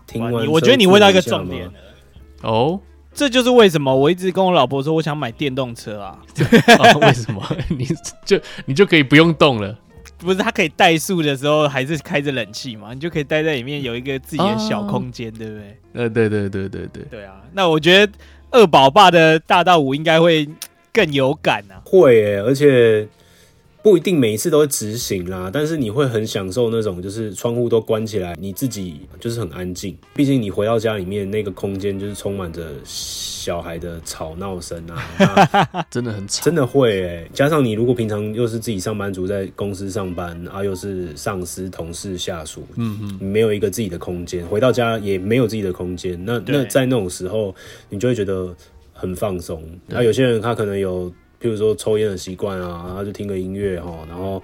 [0.07, 1.66] 停完，我觉得你问到一个重点
[2.43, 2.80] 哦，oh?
[3.19, 6.16] 这就是为什么我一直跟我老婆说我想买电动车啊。
[6.79, 7.43] 哦、为什么？
[7.69, 7.85] 你
[8.25, 9.77] 就你就可以不用动了？
[10.19, 12.95] 不是，它可以怠速的时候还是开着冷气嘛？
[12.95, 15.77] 你就可以待在里面有一个自己的小空间，对不对？
[15.95, 17.03] 呃，对对对对对。
[17.11, 18.12] 对啊，那我觉得
[18.53, 20.49] 二宝爸的大道五应该会
[20.95, 21.83] 更有感啊。
[21.85, 23.09] 会耶，而且。
[23.89, 29.97] 不一定每一次都会执行啦，但是你会很享受那种，就是窗户都关起来，你自己就是很安静。
[30.14, 37.26] 毕竟你回到家里面那个空间就是充满着小孩的吵闹声啊， 真的很吵，真的会哎。
[37.32, 47.55] 加上你如果平常又是自己上班族，在公司上班啊，又是上司、同事、下属，嗯嗯，没有一个自己的空间，回到家也没有自己的空间，那那在那种时候，
[47.89, 48.55] 你就会觉得
[48.93, 49.62] 很放松。
[49.86, 51.11] 那有些人他可能有。
[51.41, 54.43] 譬如说抽烟的习惯啊，然后就听个音乐哈，然后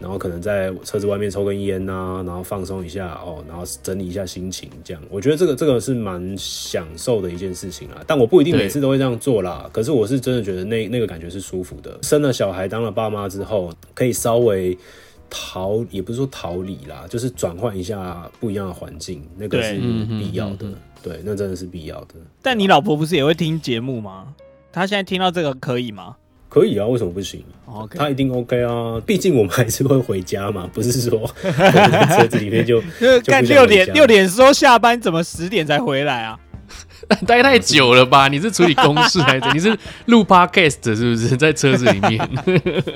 [0.00, 8.02] 然后可能在车子外面抽根烟呐，然后放松一下哦，然后整理一下心情，这样我觉得这个这个是蛮享受的一件事情啊。
[8.06, 11.96] 但我不一定每次都会这样做啦，可是我是真的觉得那那个感觉是舒服的。
[12.02, 14.76] 生了小孩当了爸妈之后，可以稍微
[15.30, 20.66] 逃，也不是说逃离啦，就是转换一下不一样的环境，那个是必要的。
[21.00, 22.14] 对，对，那真的是必要的。
[22.42, 24.34] 但你老婆不是也会听节目吗？
[24.72, 26.16] 她现在听到这个可以吗？
[26.52, 27.96] 可以啊，为什么不行？Okay.
[27.96, 32.82] 他一定 OK 啊，毕竟我们还是会回家嘛， 不是说 车子里面就
[33.24, 36.38] 干六点六点说下班，怎么十点才回来啊？
[37.26, 38.28] 待太久了吧？
[38.28, 39.74] 你是处理公事还是你是
[40.06, 41.34] 录 Podcast 是不是？
[41.38, 42.28] 在车子里面？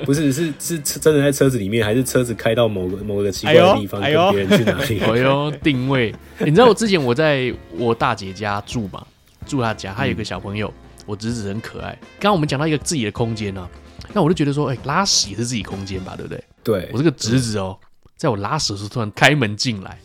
[0.05, 4.99] 不是，是是真的在车子里面，还是车子开到某个某个奇怪的地方，跟别人去哪里？
[5.01, 6.13] 哎呦，定位！
[6.37, 9.03] 你知道我之前我在我大姐家住嘛？
[9.47, 10.67] 住她家，她有个小朋友。
[10.67, 11.97] 嗯我侄子很可爱。
[12.19, 13.69] 刚刚我们讲到一个自己的空间呢、啊，
[14.13, 16.43] 那我就觉得说，哎、欸，拉屎也是自己空间吧，对不对？
[16.63, 17.75] 对，我这个侄子哦，
[18.15, 19.97] 在我拉屎的时候突然开门进来，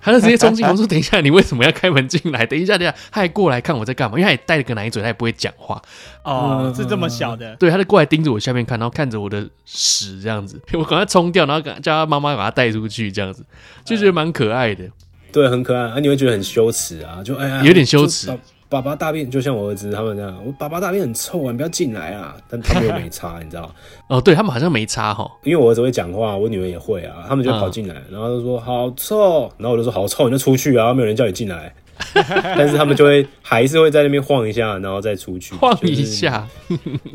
[0.00, 2.46] 他就直接冲进，我说：“等一下，你为什么要开门进来？
[2.46, 5.80] 等一下，等一下。”他还过来看我在干嘛，因为他也带了个奶嘴，他也不会讲话。
[6.22, 7.54] 哦，是这么小的。
[7.56, 10.60] 对，他就过来盯着我下面看，然后看着我的屎这样子。
[10.72, 13.44] 我赶快冲掉，然后叫他妈妈把他带出去，这样子
[13.84, 14.84] 就觉得蛮可爱的。
[15.32, 15.98] 对，很可爱啊！
[15.98, 18.28] 你会觉得很羞耻啊，就哎呀，有点羞耻。
[18.68, 22.36] 爸爸大便就像我儿子他们这样，我爸爸大便很臭啊，你不要进来啊！
[22.48, 23.72] 但他们又没擦，你知道？
[24.08, 31.72] 哦，对他们好像没擦哈，因为我儿子会讲话，我女儿也会啊，他们就跑进来，然后就说好臭，然后我就说好臭，你就出去啊，没有人叫你进来。
[32.12, 36.44] 但是他们就会还是会在那边晃一下，然后再出去 晃一下。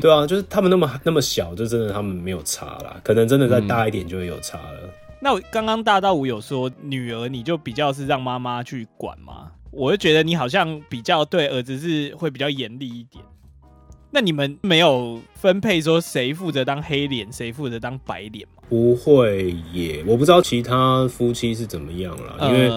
[0.00, 4.78] 对啊，就是他们那么那么小，就真的他们没有擦啦，可能真的再大一点就会有擦了。
[4.84, 4.88] 嗯、
[5.20, 9.50] 那我刚刚大道五有说女儿，你就比较是让妈妈去管吗？
[9.70, 13.24] 我就觉得你好像比较对儿子是会比较严厉一点。
[14.12, 18.64] 那你们没有分配说谁负责当黑脸，谁负责当白脸吗？
[18.68, 22.48] 不会耶，我不知道其他夫妻是怎么样啦。
[22.48, 22.68] 因为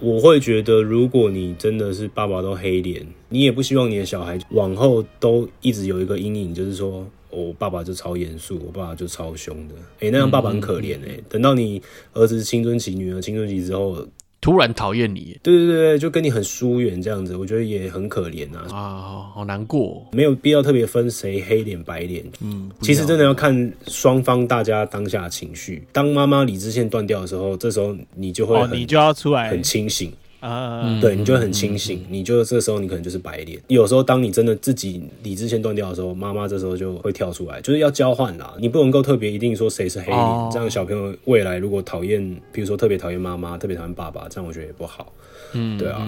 [0.00, 9.74] 我会觉得，如果你真的是爸爸都黑脸，你也不希望你的小孩往后都一直有一个阴影，就是说我爸爸就超严肃，我爸爸就超凶的。
[10.00, 11.20] 哎，那样爸爸很可怜哎。
[11.28, 11.82] 等到你
[12.14, 14.08] 儿子青春期，女儿青春期之后。
[14.44, 18.66] 突然讨厌你，对对对，就跟你很疏远这样子，我觉得也很可怜啊。
[18.70, 25.82] 啊，好难过，没有必要特别分谁黑脸白脸，嗯，其实真的要看双方大家当下的情绪。
[25.92, 30.12] 当妈妈理智线断掉的时候，这时候你就会，你就要出来很清醒。
[30.44, 33.58] 啊，对，你就会很清醒，嗯、你就这个时候你可能就是白脸。
[33.68, 38.54] 有时候当你真的自己理智线断掉的时候，妈妈这时候就会跳出来，就是要交换啦。
[38.58, 40.12] 你不能够特别一定说谁是黑
[40.52, 42.22] 这样小朋友未来如果讨厌，
[42.52, 45.10] 比如说特别讨厌妈妈，特别讨厌爸爸，这样我觉得也不好。
[45.54, 46.06] 嗯，对啊，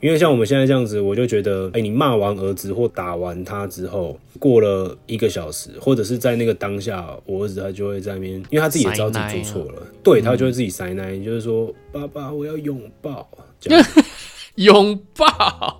[0.00, 13.28] 因为像我们现在这样子，我就觉得，哎、欸，你骂完儿子或打完他之后，过了一个小时，或者是在那个当下，我儿子他就会在那边，因为他自己也知道自己做错了，啊、对他就会自己塞奶，就是说，爸爸，我要拥抱。
[14.58, 15.26] 拥抱，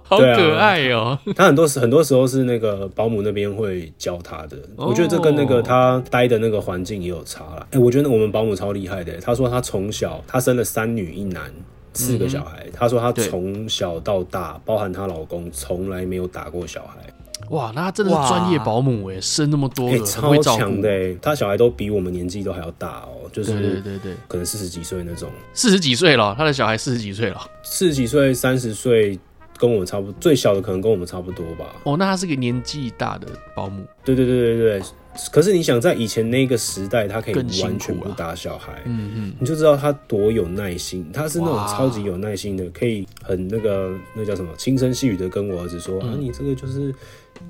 [0.04, 1.32] 好可爱哦、喔！
[1.34, 7.66] 他很多时很多时候是那个保姆那边会教他的，我觉得这跟那个他待的那个环境也有差啦。
[7.72, 11.52] 哎，我觉得我们保姆超厉害的，他说他从小他生了三女一男
[11.92, 17.12] 四个小孩，他说她从小到大，包含她老公，从来没有打过小孩。
[17.50, 29.18] 哇，那他真的是专业保姆哎，生那么多，哎，超强的哎，他小孩都比我们年纪都还要大哦，就是对对对对，可能四十几岁那种，四十几岁了，他的小孩四十几岁了，四十几岁三十岁
[29.56, 31.66] 跟我们差不多，最小的可能跟我们差不多吧。
[31.84, 34.82] 哦，那他是个年纪大的保姆，对对对对对。
[35.30, 46.94] 可是你想在以前那个时代，他可以完全不打小孩，嗯嗯，你就知道他多有耐心，他是那种超级有耐心的，可以很那个那叫什么轻声细语的跟我儿子说啊，你这个就是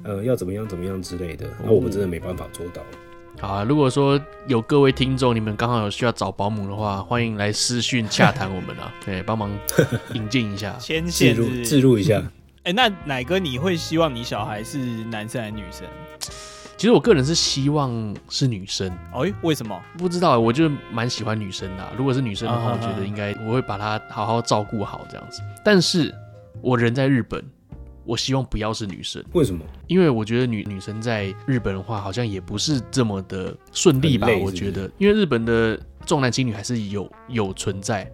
[0.03, 2.83] 呃要怎么样怎么样之类的，那我们真的没办法做到。
[3.41, 9.51] 好啊，如果说有各位听众，你们刚好有需要找保姆的话，欢迎来私讯洽谈我们啊， 对，帮忙
[10.15, 12.21] 引进一下，牵线入置入一下。
[12.65, 15.87] 哎，那奶哥，你会希望你小孩是男生还是女生？
[16.79, 19.77] 其实我个人是希望是女生，哎，为什么？
[19.99, 21.93] 不知道，我就蛮喜欢女生的啊。
[21.99, 25.43] 如果是女生的话，我觉得应该我会把她好好照顾好这样子。
[25.65, 26.15] 但是
[26.63, 27.45] 我人在日本，
[28.05, 29.21] 我希望不要是女生。
[29.33, 29.61] 为什么？
[29.89, 34.29] 因为我觉得女女生在日本的话，好像也不是这么的顺利吧？
[34.41, 35.77] 我觉得，因为日本的
[36.07, 38.09] 重男轻女还是有有存在，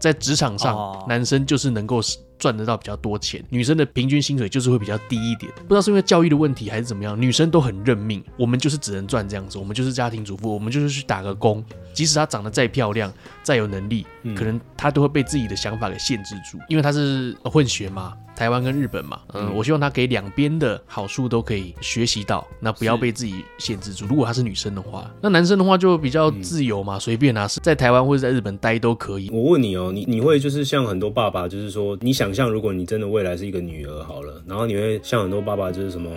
[0.00, 2.00] 在职场上，男生就是能够。
[2.38, 5.50] 赚得到比较多钱，女生的平均薪水就是会比较低一点。
[5.62, 8.22] 不知道是因为教育的问题还是怎么样，女生都很认命。
[8.38, 11.64] 我们就是只能赚这样子，我们就是家庭主妇，我们就是去打个工。
[11.92, 13.12] 即使她长得再漂亮、
[13.42, 14.06] 再有能力，
[14.36, 18.14] 可能她都会被自己的想法给限制住，因为她是混血嘛。
[18.36, 24.04] 台湾跟日本嘛，嗯，我希望她给两边的好处都可以学习到，那不要被自己限制住。
[24.04, 29.30] 如果她是女生的话，那男生的话就比较自由嘛，随便啊，是在台湾或者在日本待都可以。
[29.32, 36.10] 我问你哦，你你会就是像很多爸爸，就是说你想象如果你真的未来是一个女儿好了，然后你会像很多爸爸就是什么？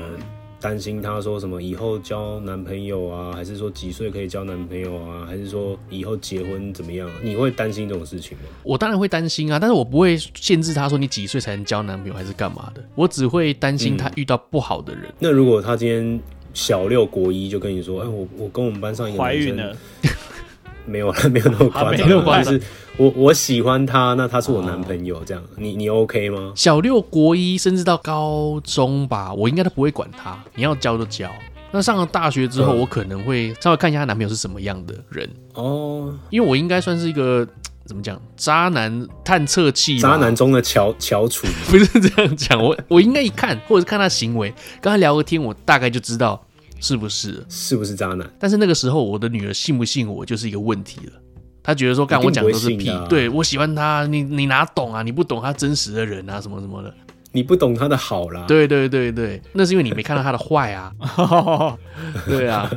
[0.61, 7.09] 担心他说什么以后交男朋友啊，还是说几岁可以交男朋友啊，还是说以后结婚怎么样？
[7.23, 8.43] 你会担心这种事情吗？
[8.63, 15.05] 我当然会担心啊，但是我不会限制他说你几岁才能交男朋友还是干嘛的，我只会担心他遇到不好的人。
[15.05, 15.13] 嗯。
[15.19, 16.19] 那如果他今天
[16.53, 19.77] 小六国一就跟你说，哎，我我跟我们班上一个女生怀孕了。
[20.89, 22.01] 没有了， 没有那么夸张。
[22.01, 22.61] 啊、没有关系，是
[22.97, 26.51] 我我喜欢他，那他是我男朋友，这样，你你 OK 吗？
[26.55, 30.37] 小六国一，甚至到高中吧，我应该都不会管他。
[30.55, 31.29] 你要教就教。
[31.71, 37.47] 那上了大学之后，嗯、我可能会稍微看一下他男朋友是什么样的人哦，因为我应该算是一个
[37.85, 42.59] 怎么讲，渣男探测器，渣男中的翘翘楚， 不是这样讲。
[42.61, 46.43] 我我应该一看，或者是看他行为，跟他聊个天，我大概就知道。
[46.79, 47.45] 是不是？
[47.49, 48.29] 是不是渣男？
[48.39, 51.13] 但是那个时候，我的女儿信不信我就是一个问题了。
[51.61, 55.03] 她觉得说，干我讲的都是屁，啊、对我喜欢他，你你哪懂啊？
[55.03, 56.93] 你不懂他真实的人啊，什么什么的，
[57.31, 58.45] 你不懂他的好啦。
[58.47, 60.91] 对对对对，那是因为你没看到他的坏啊。
[62.25, 62.69] 对啊。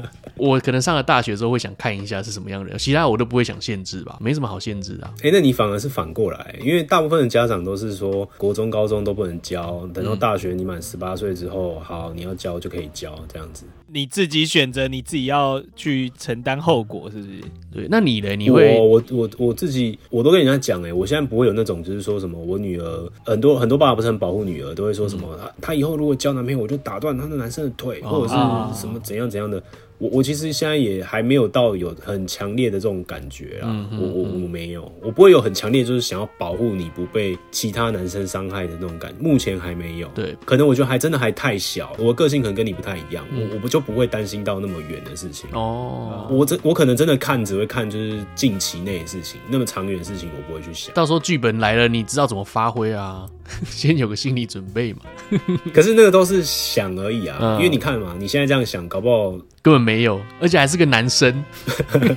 [0.43, 5.15] 我可能上了大学之后会想看一下是什么样的人，其他我都不会想限制吧，没什么好限制的、啊。
[5.19, 13.65] 哎、欸，那你反而是反过来，因为大部分的家长都是说国中、高中都不能教，等到大学你满十八岁之后，好，你要教就可以教这样子。
[13.87, 17.29] 你自己选择，你自己要去承担后果，是不是？
[17.73, 18.35] 对，那你呢？
[18.35, 18.77] 你会？
[18.81, 29.63] 我我我我自己，我都跟人家讲，哎，我现在不会有那种，就是说什么我女儿很多很多爸爸不是很保护女儿，都会说什么她她、嗯、以后如果交男朋友，我就打断她的男生的腿，哦、或者是什么怎样怎样的。
[30.03, 40.09] 我我其实现在也还没有到有很强烈的这种感觉啊，嗯、我我我没有，我不会有很强烈就是想要保护你不被其他男生伤害的那种感觉，目前还没有。
[40.09, 46.27] 对，可能我觉得还真的还太小，我个性可能跟你不太一样，嗯、我我不就不会担心到那么远的事情哦。
[46.29, 50.93] 我这我可能真的看只会看就是近期内的事情，那么长远的事情我不会去想。
[50.95, 53.25] 到时候剧本来了，你知道怎么发挥啊？
[53.67, 55.01] 先有个心理准备嘛。
[55.73, 59.39] 可是那个都是想而已啊，嗯、因为你看嘛，你现在这样想，搞不好。
[59.63, 61.45] 根本没有，而且还是个男生，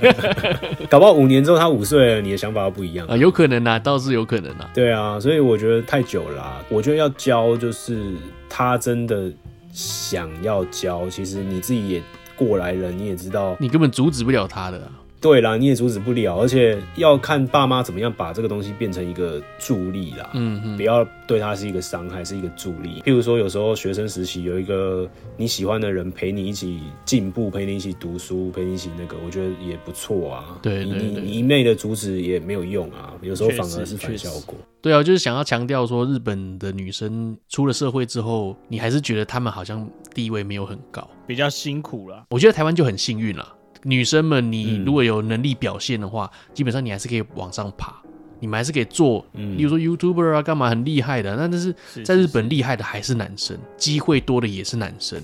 [0.88, 4.70] 搞不好五年之后他五岁了，你的想法都不一样啊，有可能啊，倒是有可能啊。
[4.74, 8.14] 对啊，所以我觉得太久了啊，我觉得要教就是
[8.48, 9.30] 他真的
[9.72, 12.02] 想要教，其实你自己也
[12.34, 14.90] 过来人，你也知道，你根本阻止不了他的啊。
[15.26, 20.30] 对啦，你也阻止不了，而且要看爸妈怎么样把这个东西变成一个助力啦。
[20.34, 23.02] 嗯嗯，不要对他是一个伤害，是一个助力。
[23.04, 30.58] 譬如说，有时候学生时期有一个你喜欢的人陪你一起进步，陪你一起读书，陪你一起那个，我觉得也不错啊。
[30.62, 34.54] 对，对，对，你你一昧的阻止也没有用啊，有时候反而是反效果。
[34.80, 42.26] 对啊，就是想要强调说，日本的女生出了社会之后，你还是觉得她们好像地位没有很高，比较辛苦了。
[42.30, 43.55] 我觉得台湾就很幸运了。
[43.86, 47.94] 女生们，你如果有能力表现的话，嗯、基本上你还是可以往上爬，
[48.40, 51.36] 你们还是可以做，嗯、例如说 YouTuber 啊，干嘛很厉害的。
[51.36, 51.72] 那但是
[52.04, 55.22] 在日本厉害的还是男生，机会多的也是男生，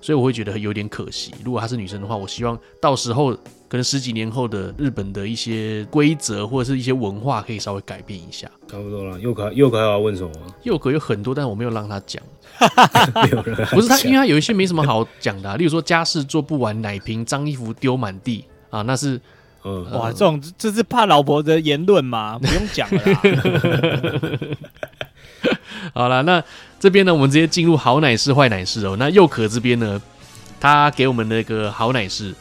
[0.00, 1.32] 所以我会觉得有点可惜。
[1.44, 3.36] 如果她是女生的话，我希望到时候
[3.72, 8.46] 可能十几年后的日本的一些规则或者是一些文化可以稍微改变一下。
[8.68, 10.30] 差不多了，又可又可要问什么？
[10.62, 12.22] 又可有很多，但我没有让他讲。
[13.72, 19.18] 不是他，因为他有一些没什么好讲的、啊，例如说家事做不完、奶瓶脏衣服丢满地啊，那是，
[19.64, 22.36] 嗯，哇，这种这是怕老婆的言论嘛？
[22.44, 23.02] 不用讲了。
[25.94, 26.44] 好了，那
[26.78, 28.96] 这边呢，我们直接进入好奶事坏奶事哦。
[28.98, 29.98] 那又可这边呢，
[30.60, 32.34] 他给我们那个好奶事，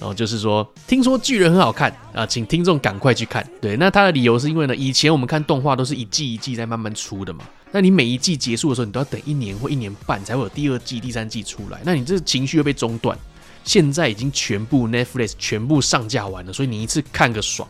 [0.00, 3.46] 然后就是说，听说巨人很好看啊，请听众赶快去看。
[3.60, 7.44] 对，那他的理由是因为呢，以前我们看动画都是一季一季在慢慢出的嘛。
[7.70, 13.18] 那你每一季结束的时候，你都要等一年或一年半才会有第二季、第三季出来，那你这情绪又被中断。
[13.64, 17.68] 现在已经全部 Netflix 全部上架完了，所以你一次看个爽。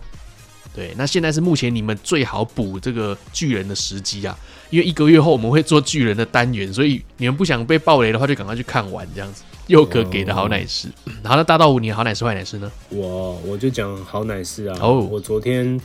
[0.72, 4.38] 对，那现在是目前你们最好补这个巨人的时机啊，
[4.70, 9.42] 因为一个月后我们会做巨人的单元，所以你们不想被爆雷的话，就赶快去看完这样子。
[9.68, 10.88] 又哥给的好奶事，
[11.22, 12.70] 好，那大道五，你好奶师坏奶事呢？
[12.90, 14.76] 我我就讲好奶事啊。
[14.82, 15.80] 哦，我昨天。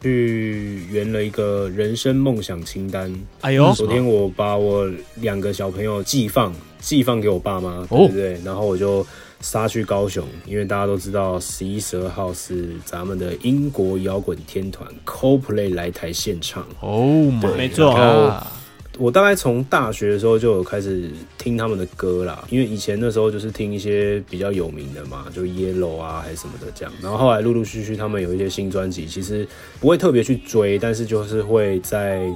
[0.00, 3.12] 去圆了一个人生梦想清单。
[3.40, 8.40] 哎呦，昨天我把我两个小朋友寄放寄放给我爸妈，对不对？
[8.44, 9.04] 然后我就
[9.40, 16.64] 杀去高雄，因为大家都知道十一、十二号是咱们的英国摇滚天团 Coldplay 来台献唱。
[16.78, 17.92] 哦，没错。
[18.98, 26.92] 我大概从大学的时候就有开始听他们的歌啦，因为以前那时候就是听一些比较有名的嘛，就 Yellow 啊还是什么的这样。
[27.00, 29.46] 然后后来陆陆续续他们有一些新专辑，其实
[29.80, 32.28] 不会特别去追，但是就是会在。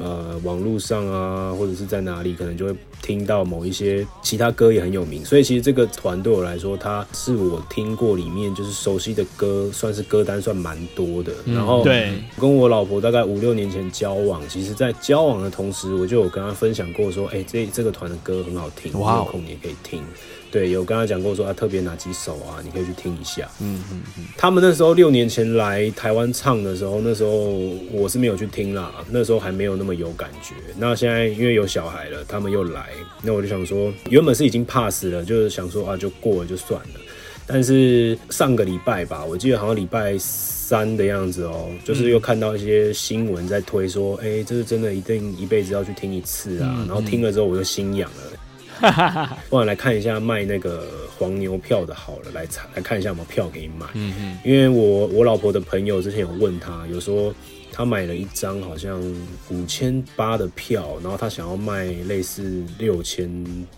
[0.00, 11.32] 呃，网络上啊，或者是在哪里，可能就会听到某一些其他歌也很有名，所以其实这个团对我来说，它是我听过里面就是熟悉的歌，算是歌单算蛮多的。
[11.44, 20.02] 嗯、然后，对，跟我老婆大概五六年前交往，其实在交往的同时，我就有跟她分享过说，哎、欸，这这个团的歌很好听，哇，有空你也可以听。
[20.50, 23.48] 对，有跟他讲过说啊，特别哪几首啊，你可以去听一下。
[23.60, 24.24] 嗯嗯嗯。
[24.36, 27.30] 他们那时候六年前来台湾唱的时候，那时候
[27.92, 30.54] 我是没有去听啦，那时候还没有那么有感觉。
[30.76, 32.90] 那现在因为有小孩了，他们又来，
[33.22, 37.00] 那我就想说，原本是已经 pass 了，就是想说啊，就过了就算了。
[37.46, 46.84] 但是上个礼拜吧，我记得好像礼拜三的样子哦、喔，就是又看到一些新闻在推说，哎、欸，这是真的一定一辈子要去听一次啊。
[46.86, 48.22] 然后听了之后，我就心痒了。
[49.50, 50.86] 不然来看一下卖那个
[51.18, 53.86] 黄牛票的，好了，来查来看一下有没有票给你买。
[53.94, 57.34] 嗯嗯，因为我我老婆的朋友之前有问他，有说
[57.72, 59.00] 他买了一张好像
[59.48, 63.30] 五千八的票，然后他想要卖类似六千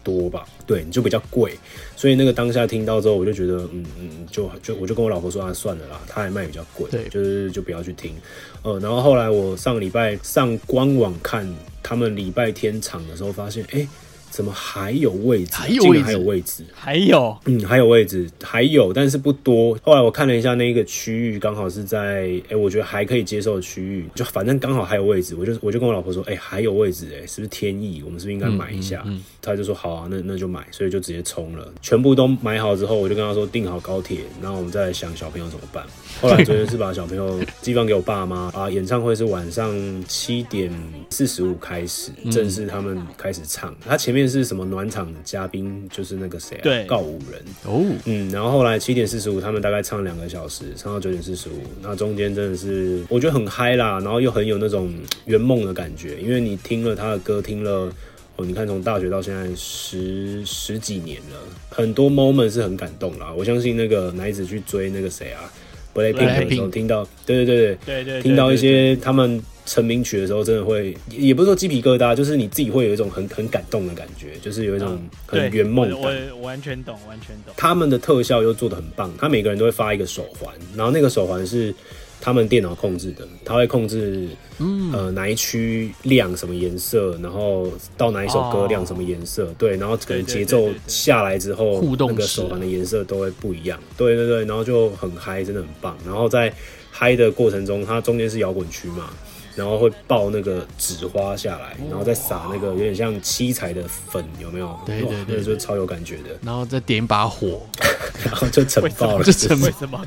[0.02, 1.52] 多吧，对，就比较贵。
[1.94, 8.14] 所以那个当下听到之后，我就觉得，嗯嗯，就就我就跟我老婆说，啊，算了啦，他还卖比较贵，对，就是就不要去听。
[8.62, 11.46] 呃，然后后来我上礼拜上官网看
[11.82, 13.88] 他们礼拜天场的时候，发现，哎、欸。
[14.32, 15.52] 怎么还有位置？
[15.52, 19.78] 还有位置，还有位置，还有，嗯，还有位置，还有，但是不多。
[19.82, 28.02] 后来我看了一下那一个区域，刚好是在，哎、欸，我觉得还可以接受的区域，就反正刚好还有位置，我就我就跟我老婆说，哎、欸，还有位置，哎，是不是天意？
[28.02, 29.02] 我们是不是应该买一下？
[29.04, 31.70] 嗯嗯嗯、他就说好啊，那那就买，所以就直接冲了。
[31.82, 35.84] 全部都买好之后，我就跟她说订好高铁，然后我们再来想小朋友怎么办。
[36.22, 39.74] 后来昨天是把小朋友寄放给我爸妈 啊，演唱会是晚上
[40.08, 40.72] 七点
[41.10, 44.21] 四十五开始，正式他们开始唱，他前面。
[44.28, 45.88] 是什么暖场嘉宾？
[45.90, 46.62] 就是那个谁啊？
[46.62, 54.92] 对，告五人哦，嗯，然后后来七点四十五，他们大概唱两个小时，唱到九点四十五，那中间真的是我觉得很嗨啦，然后又很有那种
[55.26, 57.92] 圆梦的感觉，因为你听了他的歌，听了
[58.36, 61.36] 哦，你看从大学到现在十十几年了，
[61.68, 63.32] 很多 moment 是很感动啦。
[63.36, 65.52] 我相信那个奶子去追那个谁啊
[65.94, 69.42] ，Blackpink 的时候听到，对对对对对对，听到一些他们。
[69.64, 76.00] 成名曲的时候，真的会，也不是说鸡皮疙瘩，就是你自己会有一种很很感动的感觉，就是有一种很圆梦感。
[76.00, 77.54] 我我完全懂，完全懂。
[77.56, 81.72] 他们的特效又做的很棒，他每个人都会发一个手环，然后那个手环是
[82.20, 95.96] 他们电脑控制的，他会控制，嗯，呃，哪一区亮什么颜色，然后到哪一首歌亮什么颜色，哦，对，然后可能节奏下来之后，互动那个手环的颜色都会不一样，对对对，然后就很嗨，真的很棒。
[96.04, 96.52] 然后在
[96.90, 99.10] 嗨的过程中，它中间是摇滚区嘛。
[99.54, 104.78] 然后会爆那个纸花下来，然后再撒那个有点像七彩的粉，有没有？
[104.86, 106.30] 对对对，就超有感觉的。
[106.42, 107.66] 然后再点一把火，
[108.24, 109.24] 然后就成爆了。
[109.24, 110.06] 就成为什么？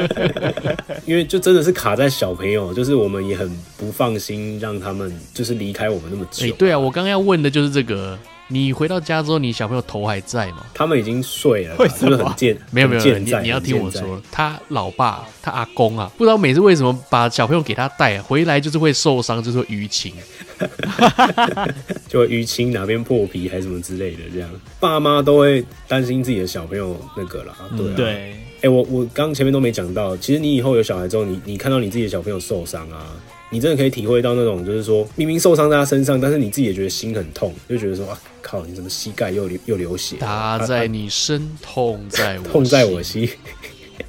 [1.06, 6.46] 因为就真的是卡在小朋友，就是我们也很不放心让他们就是离开我们那么久。
[6.46, 8.18] 哎，对啊，我刚刚要问的就是这个。
[8.48, 10.66] 你回到家之后，你小朋友头还在吗？
[10.74, 12.56] 他们已经睡了， 是不是很健？
[12.70, 20.12] 没有没有，你你要听我说，他老爸他阿公啊，不知道每次为什么把小朋友给他带回来，就是会受伤，就是会淤青，
[22.06, 27.54] 就会淤青哪边破皮还是什么之类的，这样爸妈都会担心自己的小朋友那个啦。
[27.76, 33.06] 对啊，对，哎、欸，我我刚前面都没讲到，其实你以后有小孩之后，你你看到你自己的小朋友受伤啊。
[33.54, 40.16] 你真的可以体会到那种，就是说明明受伤在他身上，但是你自己也觉得心很痛，就觉得说啊靠，你怎么膝盖又流又流血？
[40.16, 43.28] 打在你身，啊、痛在我痛在我心。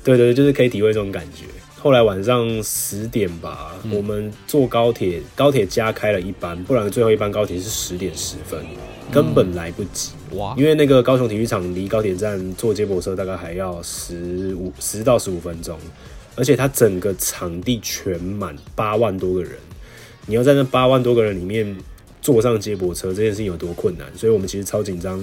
[0.04, 1.44] 对，对对，就是可以体会这种感觉。
[1.78, 8.60] 后来晚上十点吧，嗯、我们坐高铁，高铁加开了一班，不然最后一班高铁是十点十分，
[9.12, 10.10] 根本来不及。
[10.32, 10.60] 哇、嗯！
[10.60, 15.78] 因为那个高雄体育场离高铁站坐接驳车大概还要十五十到十五分钟。
[16.36, 19.54] 而且它整个场地全满，八万多个人，
[20.26, 21.76] 你要在那八万多个人里面
[22.22, 24.08] 坐上接驳车，这件事情有多困难？
[24.18, 25.20] 所以我们其实超紧张，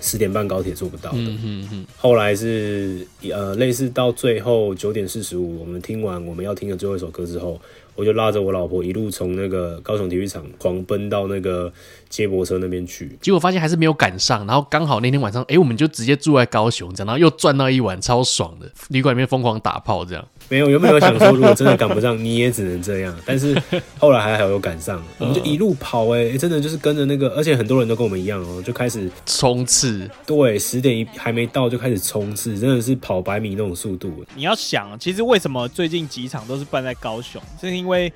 [0.00, 1.18] 十点半高铁做不到的。
[1.18, 1.86] 嗯嗯嗯。
[1.96, 7.60] 后来是呃，类似到最后九点四十五，我们听完我们要听的最后一首歌之后，
[7.94, 11.72] 我就拉着我老婆一路从那个高雄体育场狂奔到那个
[12.08, 20.28] 接驳车那边去，结果发现还是没有赶上，然后刚好那天晚上，哎、欸，我们就直接住在高雄，这样，然后又赚到一晚，超爽的，旅馆里面疯狂打炮，这样。
[20.54, 23.12] 没有，有没有想说，如果真的赶不上，你也只能这样。
[23.26, 23.60] 但是
[23.98, 30.08] 后来还好有赶上，我们就一路跑、欸，哎、欸，真的就是跟着那个，而且很多人都跟我们一样哦、喔，就开始冲刺。
[30.24, 34.24] 对，十点一还没到就开始冲刺，真的是跑百米那种速度。
[34.36, 37.42] 你要想，其实为什么最近几场都是办在高雄？
[37.60, 38.12] 是因为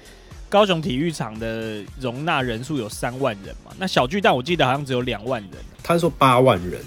[0.49, 3.73] 高雄体育场的容纳人数有三万人嘛？
[3.81, 5.51] 那小巨蛋我记得好像只有两万人。
[5.83, 6.81] 他说八万人，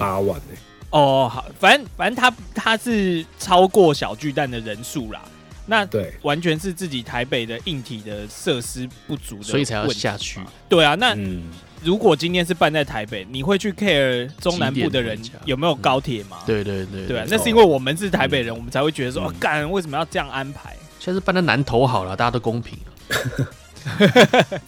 [0.00, 0.58] 八万哎、欸。
[0.90, 5.20] 哦，好，反正反正他他是超过小巨蛋的人数啦，
[5.66, 10.40] 那对，完全是自己台北的硬体的设施不足的，所以才要下去。
[10.68, 11.42] 对啊，那、嗯、
[11.82, 16.38] 如果今天是办在台北，你会去 care 中南部的人有没有高铁吗？
[16.46, 20.76] 对对对，对啊，那是因为我们是台北人，嗯、我们才会觉得说，干、为什么要这样安排？
[21.00, 22.78] 现在是办在南投好了，大家都公平。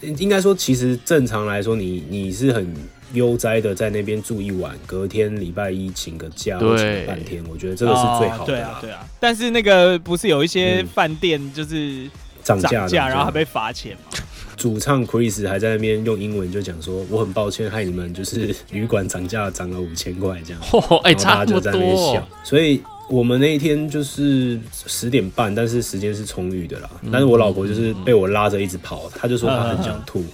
[0.17, 2.75] 应该说，其实正常来说，你你是很。
[3.13, 8.45] 悠哉的在那边住一晚，隔天礼拜一请个假，请个半天，我觉得这个是最好的。
[8.45, 9.05] 对啊，对啊。
[9.19, 12.09] 但是那个不是有一些饭店就是
[12.43, 14.19] 涨价，然后还被罚钱吗？
[14.55, 20.61] 主唱 Chris 还在那边用英文就讲说：“我很抱歉害你们，就是旅馆涨价涨了五千块这样。
[21.05, 22.27] ”哎，大家就在那边笑。
[22.43, 26.89] 所以我们那一天就是十点半，但是时间是充裕的啦。
[27.09, 30.25] 但是我老婆就是被我拉着一直跑，她就说她很想吐。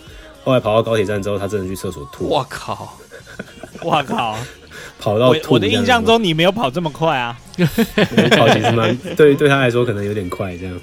[0.45, 2.25] 后来跑到高铁站之后，他真的去厕所吐。
[2.29, 2.97] 我靠！
[3.81, 4.37] 我靠！
[4.99, 5.53] 跑到吐。
[5.55, 7.37] 我的印象中你没有跑这么快啊？
[8.29, 10.79] 跑其实蛮对，对他来说可能有点快这样。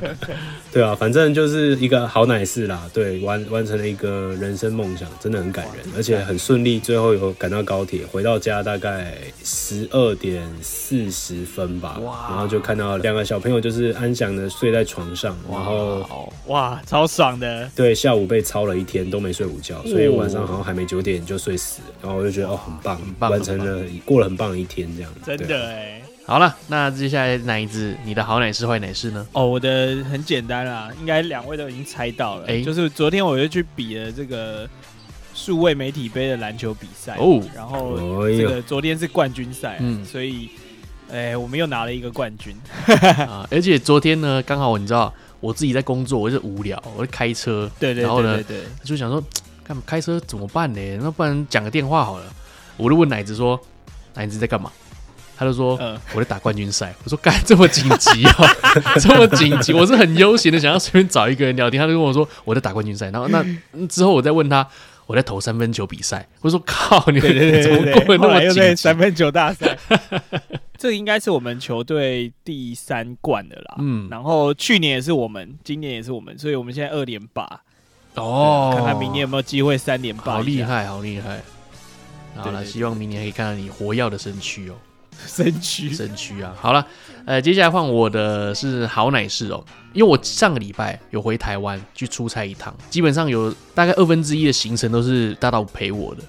[0.72, 2.82] 对啊，反正就是一个好奶事啦。
[2.92, 6.78] 对，完完成了一个人生梦想，真的很感人，而且很顺利。
[6.80, 9.14] 最后有赶到高铁，回到家大概
[9.44, 12.00] 十二点四十分吧。
[12.28, 17.70] 然后就看到两个小朋友就是安详的睡在床上，然后哇，超爽的。
[17.74, 21.88] 对，下午被操了一天都没睡午觉，所以晚上好像还没九点就睡死了。
[22.02, 25.12] 然后我就觉得哦，很棒，很棒，完成了，过了很棒的一天，这样。
[25.24, 26.00] 真的哎。
[26.26, 27.94] 好了，那接下来哪一支？
[28.02, 29.26] 你的好奶是坏奶是呢？
[29.32, 32.44] 哦，我的很简单啦，应该两位都已经猜到了。
[32.44, 34.66] 哎、欸，就是昨天我就去比了这个
[35.34, 40.48] 数位媒体杯的篮球比赛哦，然后这个昨天是冠军赛，嗯，所以
[41.10, 42.56] 哎、欸，我们又拿了一个冠军
[43.28, 43.46] 啊！
[43.50, 48.42] 而且昨天呢，刚好你知道我自己在工作，我就无聊，我就开车，对对对对对，然后呢，
[48.82, 49.22] 就想说
[49.62, 50.98] 干嘛开车怎么办呢？
[51.02, 52.24] 那不然讲个电话好了，
[52.78, 53.60] 我就问奶子说，
[54.14, 54.72] 奶子在干嘛？
[55.36, 55.76] 他就说
[56.14, 58.34] ：“我在打冠军赛。”我说：“干这么紧急啊，
[59.00, 59.72] 这么紧急！
[59.72, 63.44] 我是很悠闲的，想要随便找一个人聊天。”他就跟我说：“我在打冠军赛。”然后那
[63.88, 64.66] 之后我再问他
[65.06, 68.76] ：“我在投三分球比赛。”我说：“靠，你怎么过得那么紧？
[68.76, 69.76] 三分球大赛，
[70.78, 73.76] 这应该是我们球队第三冠的啦。
[73.78, 77.62] 嗯，然后去年也是我们，今年也是我们，所以我们现在二连霸。
[78.14, 80.34] 哦，看看明年有没有机会三连霸？
[80.34, 81.40] 好厉害，好厉害！
[82.36, 84.74] 好了，希望明年可以看到你活跃的身躯哦。”
[85.26, 86.54] 身躯，身躯啊！
[86.60, 86.86] 好了，
[87.24, 96.22] 呃，接下来换我的是好奶事哦，因为我上个礼拜有回台湾去出差一趟，基本上有大概二分之一的行程都是大道陪我的，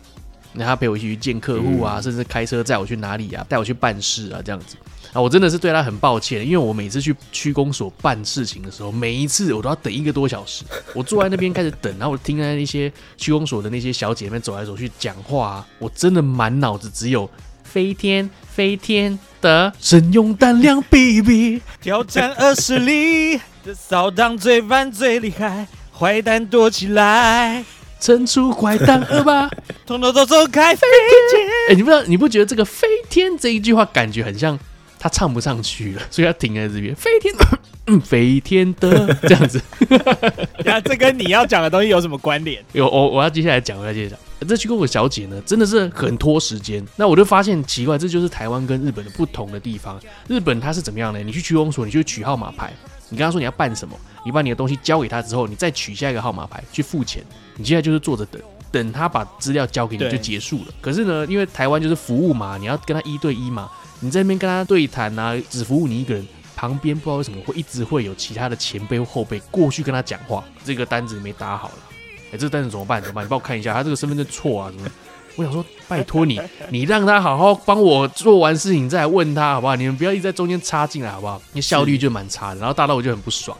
[0.54, 4.78] 那他陪我一起去见客户啊，嗯、甚至开车载我去哪里啊，带我去办事啊，这样子。
[5.12, 17.30] 啊，我真的是对他很抱歉，因为我每次去区公所办事情的时候，每一次我都要等一个多小时，我坐在那边开始等，然后我听那一些区公所的那些小姐妹走来走去讲话啊，我真的满脑子只有。
[17.76, 27.66] 飞天飞天的，神勇胆量比比，挑战二十里的扫荡罪犯最厉害，坏蛋躲起来，
[28.00, 29.50] 惩处坏蛋恶霸，
[29.86, 30.88] 统统都走开飞
[31.34, 31.46] 天。
[31.68, 34.58] 哎、欸，你不知道，你不觉得这个飞天这一句话感觉很像
[34.98, 37.36] 他唱不上去了，所以他停在这边飞天。
[37.88, 39.62] 嗯，飞天的这样子，
[40.64, 42.64] 那这跟你要讲的东西有什么关联？
[42.72, 44.20] 有，我我要接下来讲，我要接着讲。
[44.48, 46.86] 这区公所小姐呢，真的是很拖时间。
[46.96, 50.00] 那我就发现奇怪，这就是台湾跟日本的不同的地方。
[50.28, 51.20] 日本它是怎么样呢？
[51.20, 52.74] 你去区公所，你去取号码牌，
[53.10, 57.24] 你跟他说你要办什么，你把你的东西交给他之后，你再取下一个号码牌去付钱，
[57.56, 58.42] 你接下来就是坐着等，
[58.72, 60.66] 等他把资料交给你就结束了。
[60.82, 63.72] 可是呢，因为台湾就是服务嘛，你要跟他一对一嘛，
[64.02, 66.26] 你在那边跟他对谈啊，只服务你一个人。
[66.58, 71.76] 旁边不知道为什么会一直会有其他的前辈或后辈过去跟他讲话，这个单子没打好了，
[72.38, 73.02] 这个单子怎么办？
[73.02, 73.26] 怎么办？
[73.26, 74.72] 你帮我看一下，他这个身份证错啊？
[74.76, 74.90] 什么？
[75.38, 76.40] 我想说，拜托你，
[76.70, 79.76] 你让他好好帮我做完事情再来问他，好不好？
[79.76, 81.42] 你们不要一直在中间插进来，好不好？
[81.52, 82.60] 因为效率就蛮差的。
[82.62, 83.58] 然后大到我就很不爽，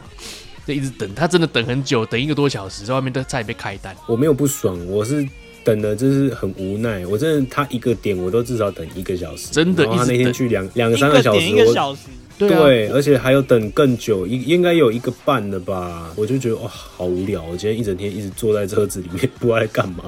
[0.66, 3.94] 就一直等他，真的等很久，等一个多小时，在外面都差点被开单。
[4.06, 5.28] 我没有不爽，我是
[5.62, 7.04] 等的，就是很无奈。
[7.06, 9.84] 我真的他一个点我都至少等一个小时，真的。
[9.84, 11.96] 他那天去两两个三个小时，我。
[12.38, 16.10] 对，啊、对，而且还要等更久，应应该有一个半了吧？
[16.16, 17.42] 我就觉得哇，好无聊！
[17.42, 20.04] 我今天一整天一直坐在车子里面，不知道在干嘛，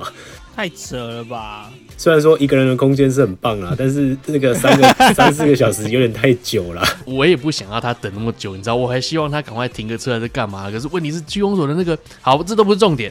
[0.55, 1.71] 太扯了吧？
[1.97, 6.83] 虽然说一个人的空间是很棒啦，但是那个三个 三四个小时有点太久了。
[7.07, 10.71] 我也不想要他等那么久，你知道，我还希望他赶快停个车还是干嘛？
[10.71, 13.11] 可是问题是居公所的那个，好，这都不是重点，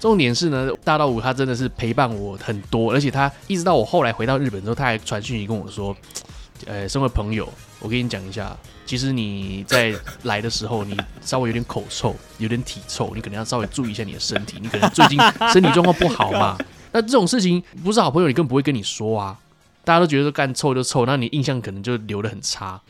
[0.00, 5.96] 重点是呢，大道五他真的是陪伴我很多，而且他一直到我后来回到日本之后，他还传讯息跟我说。
[6.64, 7.52] 呃，身为朋友，
[7.82, 8.56] 我跟你讲一下，
[8.86, 9.92] 其实你在
[10.22, 15.18] 来的时候，你稍微有点口臭，有点体臭，你可能要稍微注意一下你的身体，你可能最近
[15.52, 16.56] 身体状况不好嘛。
[16.92, 19.36] 那这种事情不是好朋友，你根本不会跟你说啊。
[19.84, 22.80] 大家都觉得说干臭就臭，那你印象可能就留得很差。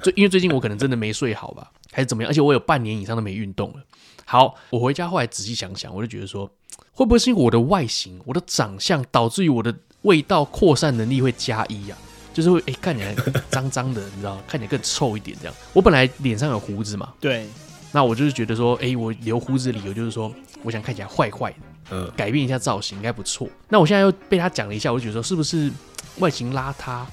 [0.00, 2.30] 最因为最近我可能真的没睡好吧，还是怎么样？
[2.30, 3.80] 而且我有半年以上都没运动了。
[4.24, 6.48] 好，我回家后来仔细想想，我就觉得说，
[6.92, 11.98] 会不会是因为我的外形、我的长相，导致于我的味道扩散能力会加一啊？
[12.36, 13.16] 就是会哎、欸，看起来
[13.48, 15.54] 脏脏的，你知道，看起来更臭一点这样。
[15.72, 17.46] 我本来脸上有胡子嘛，对，
[17.92, 20.30] 那我就是觉得说，哎、欸，我留胡子的理由就是说，
[20.62, 21.56] 我想看起来坏坏的，
[21.92, 23.48] 嗯，改变一下造型应该不错。
[23.70, 25.72] 那我现在又被他讲了一下，我就觉得说，是不是
[26.18, 27.06] 外形邋遢，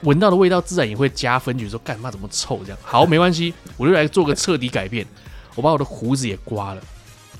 [0.00, 2.78] 闻到的味道自然也会加分，觉得说干嘛怎么臭这样？
[2.82, 5.06] 好，没关系，我就来做个彻底改变，
[5.56, 6.80] 我把我的胡子也刮了，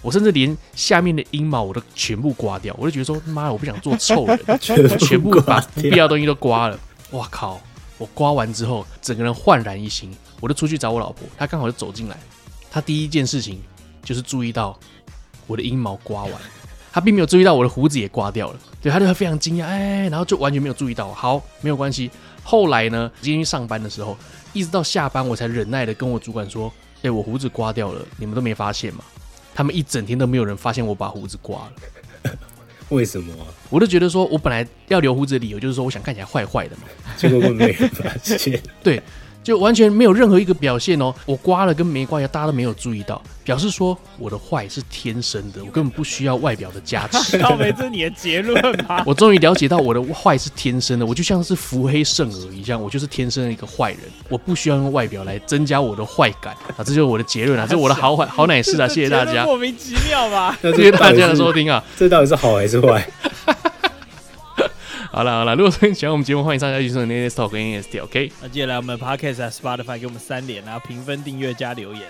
[0.03, 6.79] 我甚至连下面的阴毛我都全部刮掉，我就觉得说，妈，我不想做臭人，我全部把不必要的东西都刮了。
[7.12, 7.61] 哇靠！
[7.99, 10.11] 我刮完之后，整个人焕然一新。
[10.41, 12.16] 我就出去找我老婆，她刚好就走进来。
[12.70, 13.61] 她第一件事情
[14.03, 14.78] 就是注意到
[15.47, 16.32] 我的阴毛刮完，
[16.91, 21.12] 她并没有注意到我的胡子也刮掉了，对，她就非常惊讶，哎，然后就完全没有注意到。
[21.12, 22.11] 好，没有关系。
[22.43, 24.16] 后来呢，今天去上班的时候，
[24.55, 26.73] 一直到下班，我才忍耐的跟我主管说，
[27.03, 29.05] 哎，我胡子刮掉了，你们都没发现吗？
[29.55, 31.73] 他们一整天都没有人发现我把胡子刮了。
[32.91, 33.47] 为什么啊？
[33.71, 36.83] 我都觉得说我本来要留胡子的理由就是说我想看起来坏坏的嘛，
[37.17, 38.61] 结果我没有发现。
[38.83, 39.03] 对。
[39.51, 47.37] 就完全没有任何一个表现哦，我刮了跟没刮一样，大家都没有注意到，表示说我的坏是天生的，我根本不需要外表的加持。
[47.39, 49.03] 老梅，这是你的结论吗？
[49.05, 56.79] 我终于了解到我的坏是天生的，我就像是伏黑圣儿一样，我就是天生的一个坏人，我不需要用外表来增加我的坏感啊！
[56.79, 58.87] 这就是我的结论啊，这是我的好坏 好奶事啊！
[58.87, 60.57] 谢谢大家，莫名其妙吧？
[60.63, 61.83] 谢谢大家的收听啊！
[61.99, 63.05] 这到底是好还是坏？
[65.12, 68.31] 好了好了，如果说你喜欢我们节目，欢迎上下去收听 NS Talk 跟 NST，OK？
[68.41, 72.03] 那接下来我们 Podcast 啊，Spotify 给我们三连，然后评分、订阅加留言。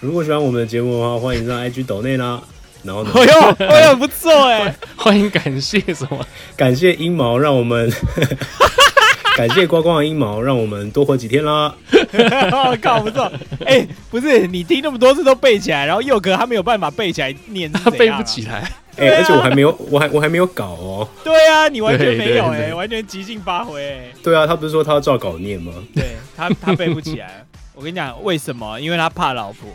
[0.00, 2.40] 如果喜欢我们的节目的话，欢迎上 IG 抖内啦。
[2.82, 3.10] 然后呢？
[3.14, 4.74] 哎呦，哎呦，不错哎！
[4.96, 6.26] 欢迎感谢什么？
[6.56, 7.92] 感谢阴毛，让我们
[9.36, 11.74] 感谢光光的阴毛，让我们多活几天啦。
[12.82, 13.30] 靠，不错。
[13.64, 18.70] 哎，不是你听那么多次都背起来，然后佑哥他没有办法背起来念，他背不起来。
[18.96, 21.08] 哎、欸，而且我还没有，我还我还没有搞哦。
[21.24, 24.12] 对啊，你完全没有哎、欸，完全即兴发挥哎。
[24.22, 25.72] 对啊，他不是说他要照稿念吗？
[25.94, 27.44] 对他，他背不起来。
[27.74, 28.78] 我跟你讲，为什么？
[28.78, 29.70] 因为他怕老婆。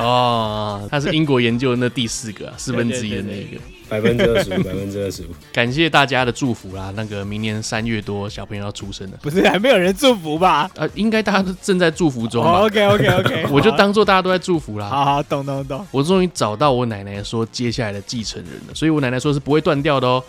[0.00, 3.60] 哦，他是英国研究的那第四个四分之一的那个。
[3.88, 5.26] 百分之二十五，百分之二十五。
[5.52, 6.92] 感谢大家的祝福啦！
[6.96, 10.70] 那个明年三月多小朋友要出生了，不是还没有人祝福吧？
[10.76, 12.50] 呃，应该大家都正在祝福中吧。
[12.58, 14.88] Oh, OK OK OK，我就当做大家都在祝福啦。
[14.88, 15.86] 好好，懂懂懂。
[15.90, 20.22] 我终于找到我奶奶说接下来的继承人了，所以我奶奶说是不会断掉的哦。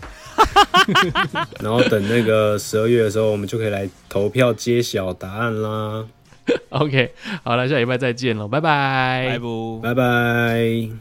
[1.59, 6.05] 然后等那个十二月的时候，我们就可以来投票揭晓答案啦。
[6.69, 7.11] OK，
[7.43, 10.99] 好了，下礼拜再见喽，拜拜，拜不，拜拜。